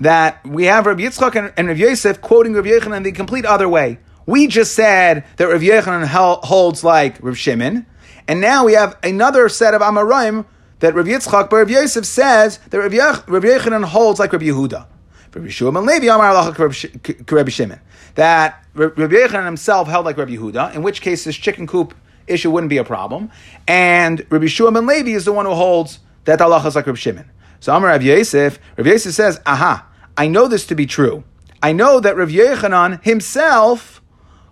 [0.00, 3.68] that we have Rav Yitzchak and, and Rav Yosef quoting Rav Yechanan the complete other
[3.68, 3.98] way.
[4.26, 7.86] We just said that Rav Yechanan holds like Rav Shimon,
[8.28, 10.44] and now we have another set of Amoraim
[10.80, 14.42] that Rav Yitzchak, but Rav Yosef says that Rav, Yech, Rav Yechanan holds like Rav
[14.42, 14.86] Yehuda.
[15.34, 17.80] Rav Yeshua ben Levi Amar Halacha Rav Shimon
[18.14, 21.94] that Rabbi Yechanan himself held like Rabbi Yehuda, in which case this chicken coop
[22.26, 23.30] issue wouldn't be a problem.
[23.66, 26.98] And Rabbi Shua ben Levi is the one who holds that Allah is like Rabbi
[26.98, 27.30] Shimon.
[27.60, 31.24] So Amar Rabbi Yosef, Rabbi Yosef says, aha, I know this to be true.
[31.62, 33.99] I know that Rabbi Yechanan himself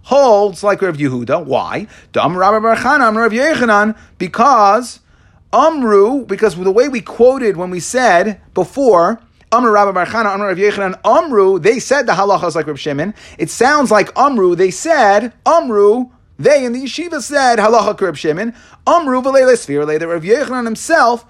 [0.08, 1.44] holds like Rabbi Yehuda.
[1.44, 1.86] Why?
[2.12, 5.00] Dam Rabbi Rabbi Yechanan, because
[5.52, 9.20] Amru, because the way we quoted when we said before
[9.52, 13.14] Amru Rabbi Barchana, Amru Rav Yechanan, Amru, they said the halacha is like Rav Shimon.
[13.36, 16.06] It sounds like Amru, they said, Amru,
[16.38, 18.54] they in the yeshiva said halacha Rav Shimon.
[18.86, 21.26] Amru v'leile sphere, that Rav Yechanan himself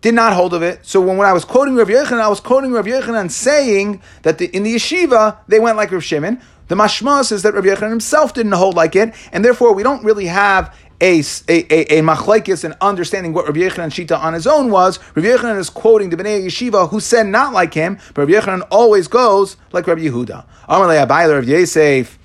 [0.00, 0.84] did not hold of it.
[0.84, 4.38] So when, when I was quoting Rav Yechanan, I was quoting Rav Yechanan saying that
[4.38, 6.40] the, in the yeshiva, they went like Rav Shimon.
[6.68, 10.02] The mashma says that Rav Yechanan himself didn't hold like it, and therefore we don't
[10.04, 14.70] really have a, a, a, machlaikis and understanding what Rabbi Yechanan Shita on his own
[14.70, 18.32] was, Rabbi Yechanan is quoting the Bnei Yeshiva who said not like him, but Rabbi
[18.32, 20.46] Yechanan always goes like Rabbi Yehuda.
[20.68, 22.18] Amalei Abayla Rabbi Yosef,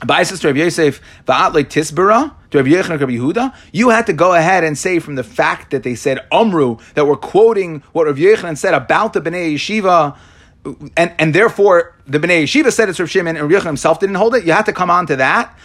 [0.00, 4.12] Abai sister Rabbi Yosef, Va'at like Tisbara, to Rabbi Yechanan Rabbi Yehuda, you had to
[4.12, 8.06] go ahead and say from the fact that they said Umru, that we're quoting what
[8.06, 10.16] Rabbi Yechanan said about the Bnei Yeshiva,
[10.96, 14.34] and, and therefore the Bnei Yeshiva said it's Rabbi Shimon, and Yechanan himself didn't hold
[14.34, 15.56] it, you have to come on to that.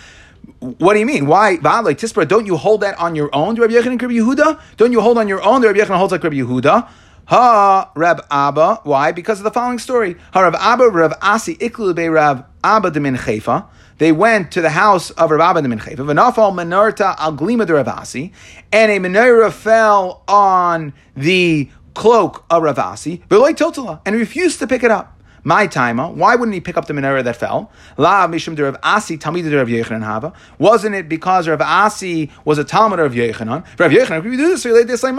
[0.59, 1.25] What do you mean?
[1.25, 1.57] Why?
[1.57, 4.61] Tispra, don't you hold that on your own, Rabbi Yechon and Rabbi Yehuda?
[4.77, 5.61] Don't you hold on your own?
[5.61, 6.89] The Rabbi Yechon holds like Rabbi Yehuda.
[7.25, 8.81] Ha Rab Abba.
[8.83, 9.13] Why?
[9.13, 10.17] Because of the following story.
[10.33, 13.67] Ha Rab Abba Rav Asi Iklu Be Rav Abba de Min Chefa.
[13.97, 15.95] They went to the house of Rav Abba de Min Chefa.
[15.95, 18.33] V'nafal Menarta Al Glima de Rav Asi,
[18.73, 23.23] and a menorah fell on the cloak of Rav Asi.
[23.29, 25.21] And refused to pick it up.
[25.45, 26.07] My timer.
[26.07, 27.71] Why wouldn't he pick up the menorah that fell?
[27.97, 30.31] La mishum Rav Asi Talmid Rav Yechanan Hava.
[30.57, 33.65] Wasn't it because Rav Asi was a Talmud of Yechanan?
[33.77, 35.15] Rav Yechanan, we do this, this like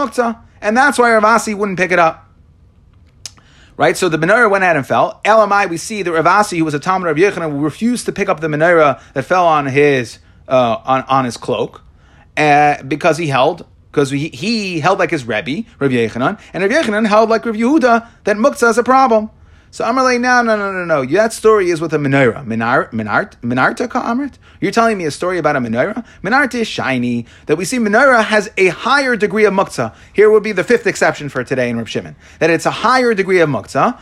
[0.62, 2.22] and that's why Rav Asi wouldn't pick it up.
[3.76, 5.20] Right, so the menorah went out and fell.
[5.24, 8.28] Elamai, we see that Rav Asi, who was a Talmud of Yechanan, refused to pick
[8.28, 11.82] up the menorah that fell on his uh, on, on his cloak
[12.36, 16.72] uh, because he held because he, he held like his Rebbe, Rav Yechanan, and Rav
[16.72, 19.30] Yechanan held like Rav Yehuda that muktzah is a problem.
[19.70, 21.04] So Amarle, no, no, no, no, no.
[21.04, 22.46] That story is with a menorah.
[22.46, 24.38] Minar, minart, minarta?
[24.60, 26.04] You're telling me a story about a menorah?
[26.22, 27.26] Minarta is shiny.
[27.46, 29.94] That we see menorah has a higher degree of muktzah.
[30.12, 32.14] Here would be the fifth exception for today in Reb Shimon.
[32.38, 33.98] That it's a higher degree of muktzah.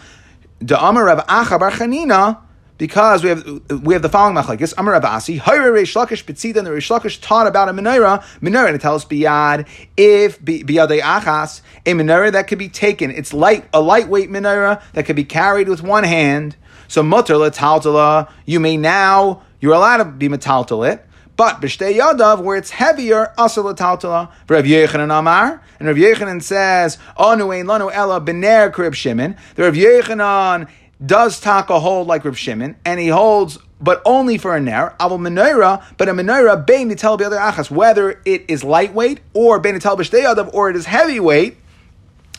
[0.59, 2.39] the Amar Rav Acha Bar Chanina,
[2.83, 3.45] because we have
[3.85, 4.75] we have the following machlekes.
[4.77, 8.21] Amar Rav Asi, Hayre Reish Lakish B'tzida, and the Reish Lakish taught about a menorah.
[8.41, 13.13] Menorah to tell us biyad if biyadei achas a menorah that could be taken.
[13.13, 16.57] It's light a lightweight menorah that could be carried with one hand.
[16.89, 21.07] So mutter letaltala, you may now you're allowed to be metaltal it.
[21.37, 24.33] But b'shtei yadav, where it's heavier, asal l'taltala.
[24.49, 29.63] Rav Yechanan Amar, and Rav Yechanan says, "Anu ein lanu ella bener krib Shimon." The
[29.63, 30.69] Rav Yechanan
[31.05, 34.95] does taka hold like Rav Shimon, and he holds, but only for a ner.
[35.01, 39.75] Aval menorah, but a menorah bein nitel other achas, whether it is lightweight or bein
[39.75, 41.59] nitel b'shtei or it is heavyweight.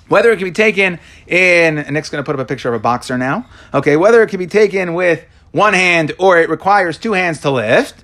[0.09, 2.75] Whether it can be taken in, and Nick's going to put up a picture of
[2.75, 3.47] a boxer now.
[3.73, 7.49] Okay, whether it can be taken with one hand or it requires two hands to
[7.49, 8.03] lift.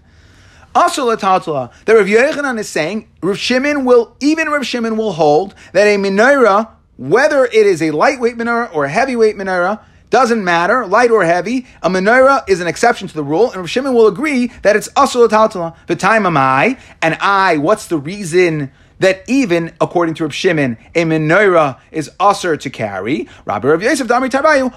[0.74, 5.54] Also, Latatala, that Rav Yechanan is saying, Rav Shimon will, even Rav Shimon will hold
[5.74, 10.86] that a menorah, whether it is a lightweight menorah or a heavyweight menorah, doesn't matter,
[10.86, 11.68] light or heavy.
[11.82, 14.90] A menorah is an exception to the rule, and Rav Shimon will agree that it's
[14.90, 15.76] asul Latatala.
[15.88, 20.78] The time am I, and I, what's the reason that even according to Rav Shimon,
[20.94, 23.28] a menorah is usher to carry.
[23.46, 24.74] Rabbi Rav Yosef Dami Tarbayu,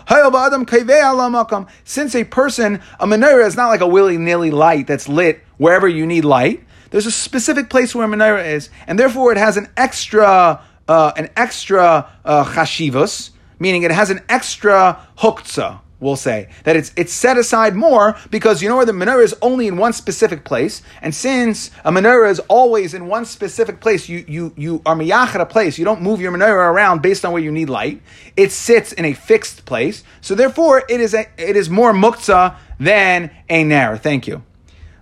[1.84, 5.88] Since a person, a menorah is not like a willy nilly light that's lit wherever
[5.88, 6.62] you need light.
[6.90, 11.12] There's a specific place where a menorah is, and therefore it has an extra, uh,
[11.16, 13.30] an extra uh, chashivus,
[13.62, 18.60] meaning it has an extra huktzah we'll say that it's it's set aside more because
[18.60, 22.30] you know where the menorah is only in one specific place, and since a menorah
[22.30, 25.78] is always in one specific place, you you you are miyach at a place.
[25.78, 28.02] You don't move your menorah around based on where you need light.
[28.36, 32.56] It sits in a fixed place, so therefore it is a, it is more muktzah
[32.78, 33.96] than a ner.
[33.96, 34.42] Thank you.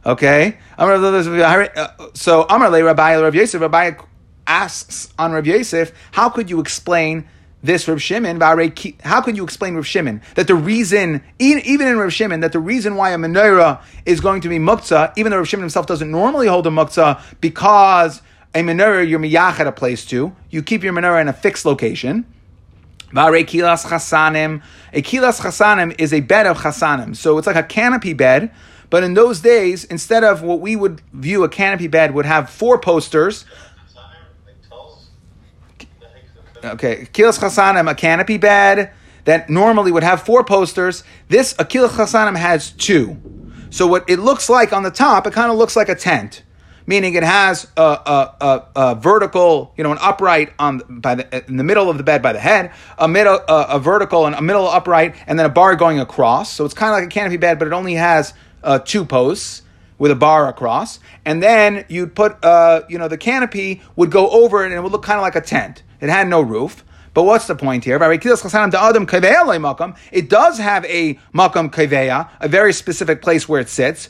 [0.04, 3.92] Okay, uh, uh, so Amar Le Rabbi Rav Yosef Rabbi
[4.46, 7.26] asks on Rav Yosef, how could you explain?
[7.62, 12.12] This Rav Shimon, how can you explain Rav Shimon that the reason, even in Rav
[12.12, 15.48] Shimon, that the reason why a menorah is going to be muktzah, even though Rav
[15.48, 18.22] Shimon himself doesn't normally hold a muktzah, because
[18.54, 21.64] a menorah you're miyach at a place to, you keep your menorah in a fixed
[21.64, 22.24] location.
[23.12, 24.62] Vare kilas chasanim.
[24.92, 27.16] A kilas chasanim is a bed of chasanim.
[27.16, 28.52] So it's like a canopy bed,
[28.88, 32.50] but in those days, instead of what we would view a canopy bed would have
[32.50, 33.44] four posters,
[36.64, 38.92] Okay, Akilas Chasanim, a canopy bed
[39.24, 41.04] that normally would have four posters.
[41.28, 43.16] This Akilas Chasanim has two.
[43.70, 46.42] So what it looks like on the top, it kind of looks like a tent,
[46.86, 51.44] meaning it has a, a, a, a, vertical, you know, an upright on by the
[51.46, 54.42] in the middle of the bed by the head, a middle a, vertical and a
[54.42, 56.52] middle upright, and then a bar going across.
[56.52, 58.34] So it's kind of like a canopy bed, but it only has
[58.64, 59.62] uh, two posts
[59.98, 64.30] with a bar across, and then you'd put, uh, you know, the canopy would go
[64.30, 65.82] over it, and it would look kind of like a tent.
[66.00, 66.84] It had no roof.
[67.12, 67.96] But what's the point here?
[68.00, 68.42] It does
[70.58, 74.08] have a makam kaveya, a very specific place where it sits.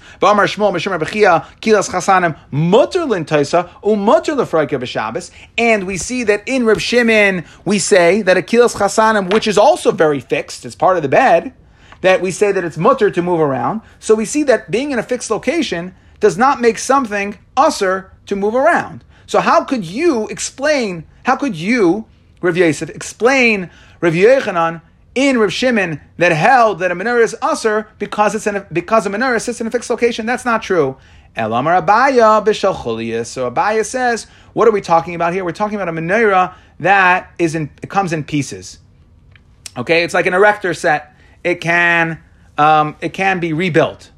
[5.58, 9.56] And we see that in Reb Shimon, we say that a kilas chasanim, which is
[9.56, 11.54] also very fixed, it's part of the bed,
[12.02, 13.80] that we say that it's mutter to move around.
[13.98, 18.36] So we see that being in a fixed location does not make something usser to
[18.36, 19.04] move around.
[19.26, 22.06] So how could you explain, how could you,
[22.40, 24.82] Rav Yosef, explain Rav Yechanan
[25.14, 29.10] in Rav Shimon that held that a menorah is usher because it's a, because a
[29.10, 30.26] menorah sits in a fixed location?
[30.26, 30.96] That's not true.
[31.36, 35.44] Elamar Abaya b'shal So Abaya says, what are we talking about here?
[35.44, 38.78] We're talking about a menorah that is in, it comes in pieces.
[39.76, 41.10] Okay, it's like an erector set
[41.44, 42.22] it can
[42.58, 44.10] um, it can be rebuilt.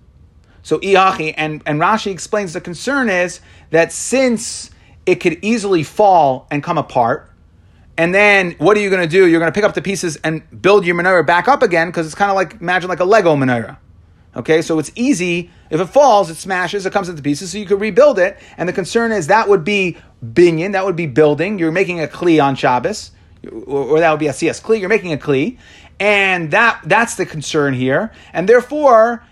[0.63, 3.41] So Iachi and, and Rashi explains the concern is
[3.71, 4.71] that since
[5.07, 7.31] it could easily fall and come apart,
[7.97, 9.27] and then what are you going to do?
[9.27, 12.07] You're going to pick up the pieces and build your menorah back up again because
[12.07, 13.77] it's kind of like imagine like a Lego menorah.
[14.35, 15.51] Okay, so it's easy.
[15.69, 18.39] If it falls, it smashes, it comes into pieces, so you could rebuild it.
[18.57, 21.59] And the concern is that would be binyan, that would be building.
[21.59, 23.11] You're making a kli on Shabbos,
[23.67, 24.81] or, that would be a CS kli.
[24.81, 25.59] You're making a kli,
[26.01, 28.11] and that that's the concern here.
[28.33, 29.23] And therefore,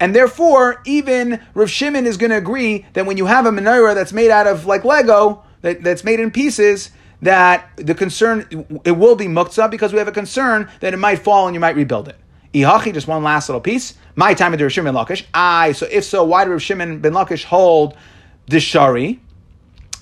[0.00, 3.94] and therefore, even Rav Shimon is going to agree that when you have a menorah
[3.94, 6.90] that's made out of like Lego, that, that's made in pieces,
[7.22, 8.46] that the concern
[8.84, 11.60] it will be muktzah because we have a concern that it might fall and you
[11.60, 12.16] might rebuild it.
[12.54, 13.94] Ihachi, just one last little piece.
[14.14, 15.24] My time of Rav Shimon ben Lakish.
[15.34, 17.96] I so if so, why did Rav Shimon ben Lakish hold
[18.46, 19.20] the shari?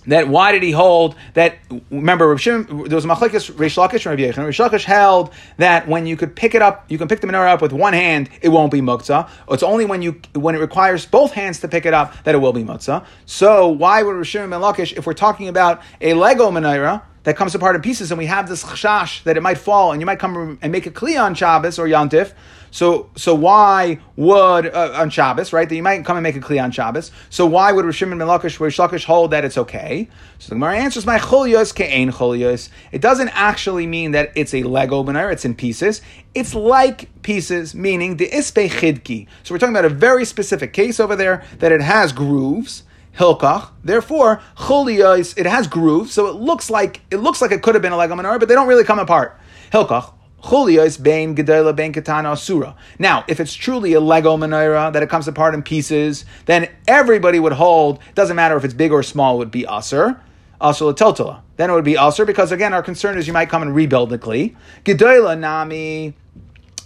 [0.07, 1.57] That why did he hold that?
[1.91, 4.47] Remember, there was machlekes Reish Lakish and Rav Yechon.
[4.47, 7.55] Reish Lakish held that when you could pick it up, you can pick the menorah
[7.55, 9.29] up with one hand, it won't be muktzah.
[9.51, 12.39] It's only when you when it requires both hands to pick it up that it
[12.39, 13.05] will be muktzah.
[13.25, 17.37] So why would Rav Shimon ben Lakish, if we're talking about a Lego menorah, that
[17.37, 20.07] comes apart in pieces, and we have this chashash that it might fall, and you
[20.07, 22.33] might come and make a kli on Shabbos or Yantif.
[22.77, 25.67] So, so why would uh, on Shabbos, right?
[25.67, 27.11] That you might come and make a kli on Shabbos.
[27.31, 30.11] So why would Rishim and Melakish, Reish Lakish hold that it's okay?
[30.39, 34.63] So the Gemara answers, "My chulios ke'ain chulios." It doesn't actually mean that it's a
[34.63, 36.03] Lego banner; it's in pieces.
[36.35, 39.27] It's like pieces, meaning the ispe chidki.
[39.43, 42.83] So we're talking about a very specific case over there that it has grooves
[43.19, 43.71] hilkach.
[43.85, 47.81] Therefore, chuliyos it has grooves, so it looks like it looks like it could have
[47.81, 49.41] been a lego menorah, but they don't really come apart.
[49.73, 50.13] Hilkach.
[50.47, 52.77] Chuliyos bein gedela bein katana asura.
[52.99, 57.41] Now, if it's truly a Lego menorah that it comes apart in pieces, then everybody
[57.41, 57.99] would hold.
[58.15, 60.21] Doesn't matter if it's big or small, would be asur.
[60.61, 61.41] Asur totala.
[61.57, 64.11] Then it would be asur because again, our concern is you might come and rebuild
[64.11, 64.55] the kli.
[64.85, 66.15] Gedela nami,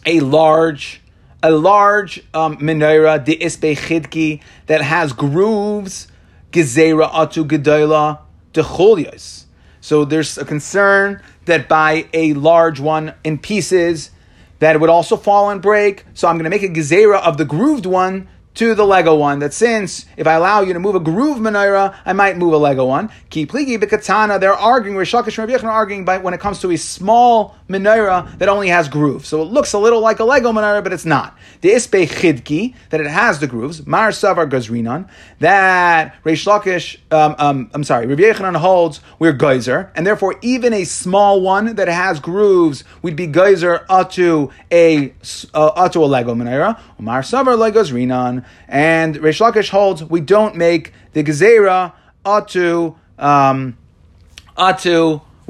[0.06, 1.02] a large
[1.42, 6.08] a large um, menorah, the isbe chidki, that has grooves,
[6.50, 8.20] gezera atu gedola
[8.52, 9.44] decholyos.
[9.80, 14.10] So there's a concern that by a large one in pieces,
[14.58, 16.04] that it would also fall and break.
[16.14, 19.38] So I'm going to make a gezera of the grooved one to the Lego one.
[19.38, 22.58] That since if I allow you to move a groove menorah, I might move a
[22.58, 23.10] Lego one.
[23.30, 24.38] Ki pligi b'katana.
[24.38, 24.96] They're arguing.
[24.96, 28.68] Reish Lakish and Rabbi arguing But when it comes to a small menorah that only
[28.68, 29.28] has grooves.
[29.28, 31.38] So it looks a little like a Lego menorah, but it's not.
[31.60, 33.86] The ispe chidki that it has the grooves.
[33.86, 35.08] Mar savar gazrinan
[35.38, 36.98] that Reish Lakish.
[37.10, 38.06] Um, um, I'm sorry.
[38.06, 43.16] Rabbi Yechon holds we're geyser, and therefore even a small one that has grooves we'd
[43.16, 45.14] be geyser atu a
[45.54, 46.78] uh, a Lego menorah.
[46.98, 51.92] Mar savar legazrinan and Reish Lakish holds we don't make the gezerah
[52.24, 53.76] atu um.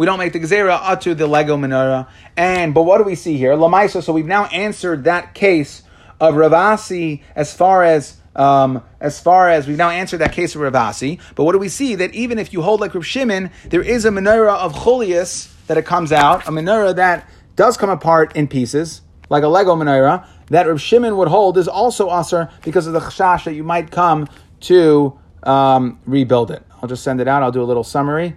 [0.01, 2.09] We don't make the gezerah atu the Lego menorah.
[2.35, 3.53] And but what do we see here?
[3.53, 4.03] Lamaisa.
[4.03, 5.83] So we've now answered that case
[6.19, 8.17] of Rav Asi as far as.
[8.35, 11.59] Um, as far as we've now answered that case of Rav Asi, but what do
[11.59, 11.97] we see?
[11.97, 15.77] That even if you hold like Rav Shimon, there is a menorah of cholius that
[15.77, 20.25] it comes out, a menorah that does come apart in pieces, like a Lego menorah,
[20.47, 23.91] that Rav Shimon would hold is also aser because of the chashash that you might
[23.91, 24.29] come
[24.61, 26.63] to um, rebuild it.
[26.81, 27.43] I'll just send it out.
[27.43, 28.37] I'll do a little summary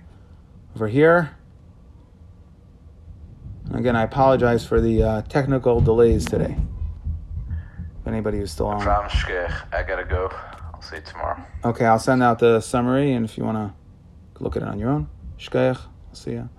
[0.76, 1.38] over here.
[3.74, 6.56] Again, I apologize for the uh, technical delays today.
[8.02, 8.82] If anybody who's still on.
[8.82, 10.30] From Shkech, I gotta go.
[10.74, 11.44] I'll see you tomorrow.
[11.66, 13.74] Okay, I'll send out the summary, and if you want to
[14.44, 15.10] look at it on your own,
[15.40, 15.78] shkeich.
[15.78, 16.50] I'll see you.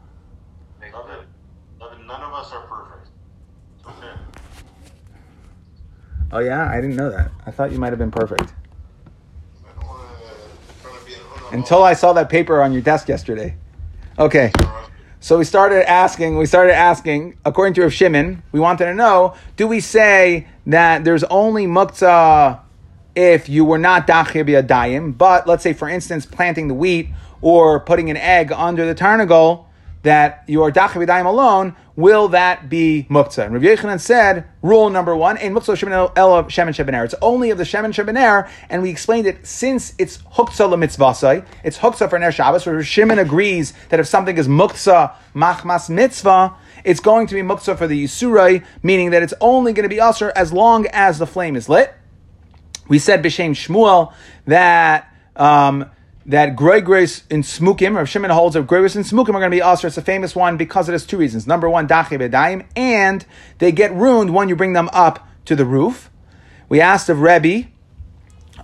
[0.92, 2.06] Love it.
[2.06, 3.08] None of us are perfect.
[3.86, 4.20] Okay.
[6.32, 7.30] Oh yeah, I didn't know that.
[7.46, 8.54] I thought you might have been perfect
[9.64, 13.56] I want to try be until I saw that paper on your desk yesterday.
[14.18, 14.50] Okay.
[15.24, 19.34] So we started asking, we started asking, according to Rav Shimon, we wanted to know,
[19.56, 22.60] do we say that there's only muktzah
[23.16, 27.08] if you were not dachir b'yadayim, but let's say, for instance, planting the wheat
[27.40, 29.64] or putting an egg under the tarnagol,
[30.02, 33.46] that you are dachir b'yadayim alone, will that be muktzah?
[33.46, 37.04] And Rav Yechanan said, rule number one, in muktzah shemen el of shemen shebener.
[37.04, 41.78] It's only of the shemen shebener, and we explained it since it's huktzah lemitzvasai, it's
[41.78, 47.00] huktzah for ner Shabbos, where Shimon agrees that if something is muktzah machmas mitzvah, it's
[47.00, 50.32] going to be muktzah for the yisurai, meaning that it's only going to be usher
[50.34, 51.94] as long as the flame is lit.
[52.88, 54.12] We said b'shem Shmuel
[54.46, 55.90] that um,
[56.26, 59.50] that grey grace in smukim, Rav Shimon holds that grey grace in smukim are going
[59.50, 59.88] to be usher.
[59.88, 61.46] It's a famous one because it has two reasons.
[61.46, 63.24] Number one, dachi bedaim, and
[63.58, 66.10] they get ruined when you bring them up to the roof.
[66.68, 67.68] We asked of Rebbe,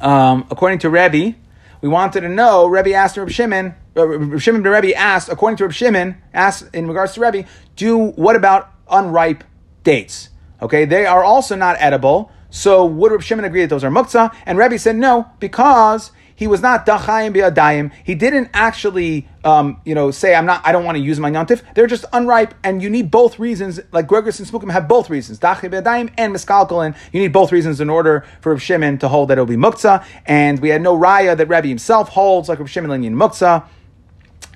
[0.01, 1.37] um, according to Rebbe,
[1.81, 2.67] we wanted to know.
[2.67, 3.75] Rebbe asked Reb Shimon.
[3.97, 7.47] Uh, Reb Shimon ben Rebbe asked, according to Reb Shimon, asked in regards to Rebbe,
[7.77, 9.45] do what about unripe
[9.85, 10.31] dates?
[10.63, 12.31] Okay, they are also not edible.
[12.51, 14.35] So would Reb Shimon agree that those are muktzah?
[14.47, 17.93] And Rebbe said no because he was not dachayim bi'adayim.
[18.03, 20.67] He didn't actually, um, you know, say I'm not.
[20.67, 21.61] I don't want to use my yontif.
[21.75, 23.79] They're just unripe, and you need both reasons.
[23.93, 26.97] Like Gregorius and Smukim have both reasons, dachayim bi'adayim and miskalkalin.
[27.13, 30.03] You need both reasons in order for Reb Shimon to hold that it'll be muktzah.
[30.25, 33.67] And we had no raya that Rebbe himself holds like Reb Shimon linyan muktzah.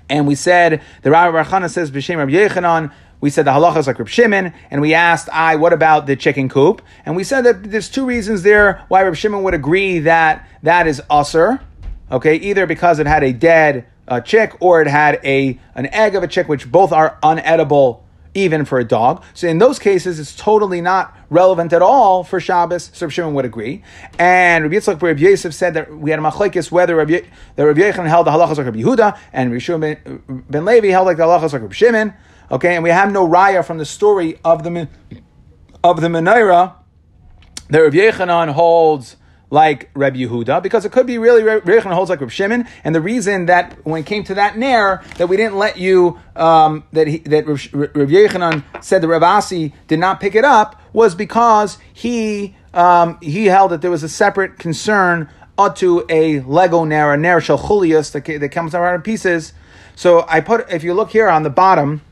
[0.09, 2.93] And we said the Rabbi Barchana says b'shem Rabbi Yechanan.
[3.21, 6.17] We said the halacha is like Reb Shimon, and we asked, "I, what about the
[6.17, 9.99] chicken coop?" And we said that there's two reasons there why Reb Shimon would agree
[10.01, 11.61] that that is usher.
[12.11, 16.15] Okay, either because it had a dead uh, chick or it had a an egg
[16.15, 18.01] of a chick, which both are unedible
[18.35, 19.23] even for a dog.
[19.33, 22.91] So in those cases, it's totally not relevant at all for Shabbos.
[22.93, 23.83] So Shimon would agree.
[24.19, 27.21] And Rabbi Yitzchak Rabbi Yosef said that we had a machlekes whether Rabbi,
[27.57, 31.07] that Rabbi Yechon held the halachas like Rabbi Yehuda and Rabbi ben, ben Levi held
[31.07, 32.15] like the halachas like Rabbi Shimon.
[32.51, 34.89] Okay, and we have no raya from the story of the
[35.83, 36.75] of the menorah
[37.71, 39.17] that Rabbi Yechanan holds
[39.55, 42.67] like Reb Yehuda, because it could be really Reb Yochanan holds like Reb Shimon.
[42.83, 46.19] And the reason that when it came to that nair, that we didn't let you,
[46.37, 50.45] um, that he, that Reb, Reb Yochanan said that Reb Asi did not pick it
[50.45, 55.29] up was because he um, he held that there was a separate concern
[55.77, 59.53] to a Lego nair, a nair shel chulius that, that comes out in pieces.
[59.95, 62.03] So I put, if you look here on the bottom,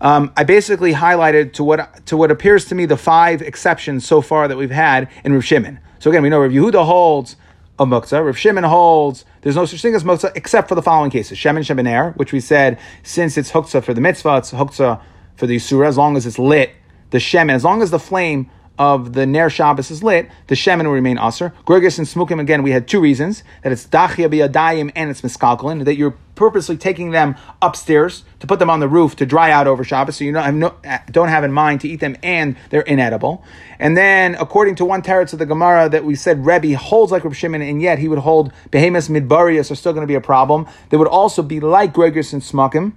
[0.00, 4.20] um, I basically highlighted to what to what appears to me the five exceptions so
[4.20, 5.78] far that we've had in Rav Shimon.
[6.02, 7.36] So again, we know Rav Yehuda holds
[7.78, 8.26] a muktzah.
[8.26, 11.60] Rav Shimon holds there's no such thing as muktzah except for the following cases: Shemin
[11.60, 15.00] Sheminair, er, which we said since it's huktzah for the mitzvah, it's huktzah
[15.36, 16.74] for the yisura as long as it's lit.
[17.10, 18.50] The shemin, as long as the flame
[18.82, 21.52] of the Ner Shabbos is lit, the Shemin will remain Aser.
[21.64, 25.84] Gorgas and Smukim, again, we had two reasons that it's Dachia Biyadayim and it's Miskalkalin,
[25.84, 29.68] that you're purposely taking them upstairs to put them on the roof to dry out
[29.68, 30.74] over Shabbos, so you don't have, no,
[31.12, 33.44] don't have in mind to eat them and they're inedible.
[33.78, 37.22] And then, according to one teretz of the Gemara that we said Rebbe holds like
[37.22, 40.20] Reb Shimon, and yet he would hold Behemoth Midbarius are still going to be a
[40.20, 40.66] problem.
[40.88, 42.94] They would also be like Gorgas and Smukim,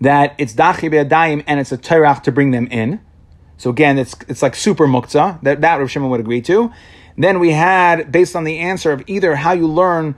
[0.00, 3.00] that it's Dachia Biyadayim and it's a Terach to bring them in.
[3.56, 6.72] So again, it's it's like super muktzah that that Rav Shimon would agree to.
[7.16, 10.14] Then we had based on the answer of either how you learn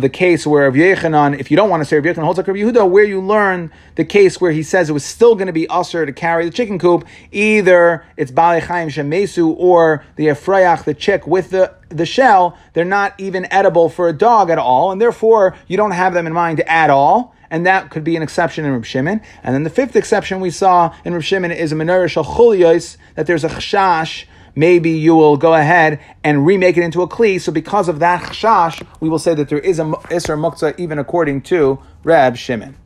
[0.00, 2.48] the case where Rav Yechanan, if you don't want to say Rav Yechanan holds like
[2.48, 5.52] Rav Yehuda, where you learn the case where he says it was still going to
[5.52, 10.84] be usher to carry the chicken coop, either it's Bali Chaim Shemesu or the Efrayach,
[10.84, 14.90] the chick with the, the shell, they're not even edible for a dog at all,
[14.90, 18.22] and therefore you don't have them in mind at all and that could be an
[18.22, 19.20] exception in Reb Shimon.
[19.42, 22.24] And then the fifth exception we saw in Reb Shimon is a menorah shal
[23.14, 24.24] that there's a chashash,
[24.54, 27.40] maybe you will go ahead and remake it into a kli.
[27.40, 30.98] So because of that chashash, we will say that there is a isra muktzah even
[30.98, 32.76] according to Reb Shimon.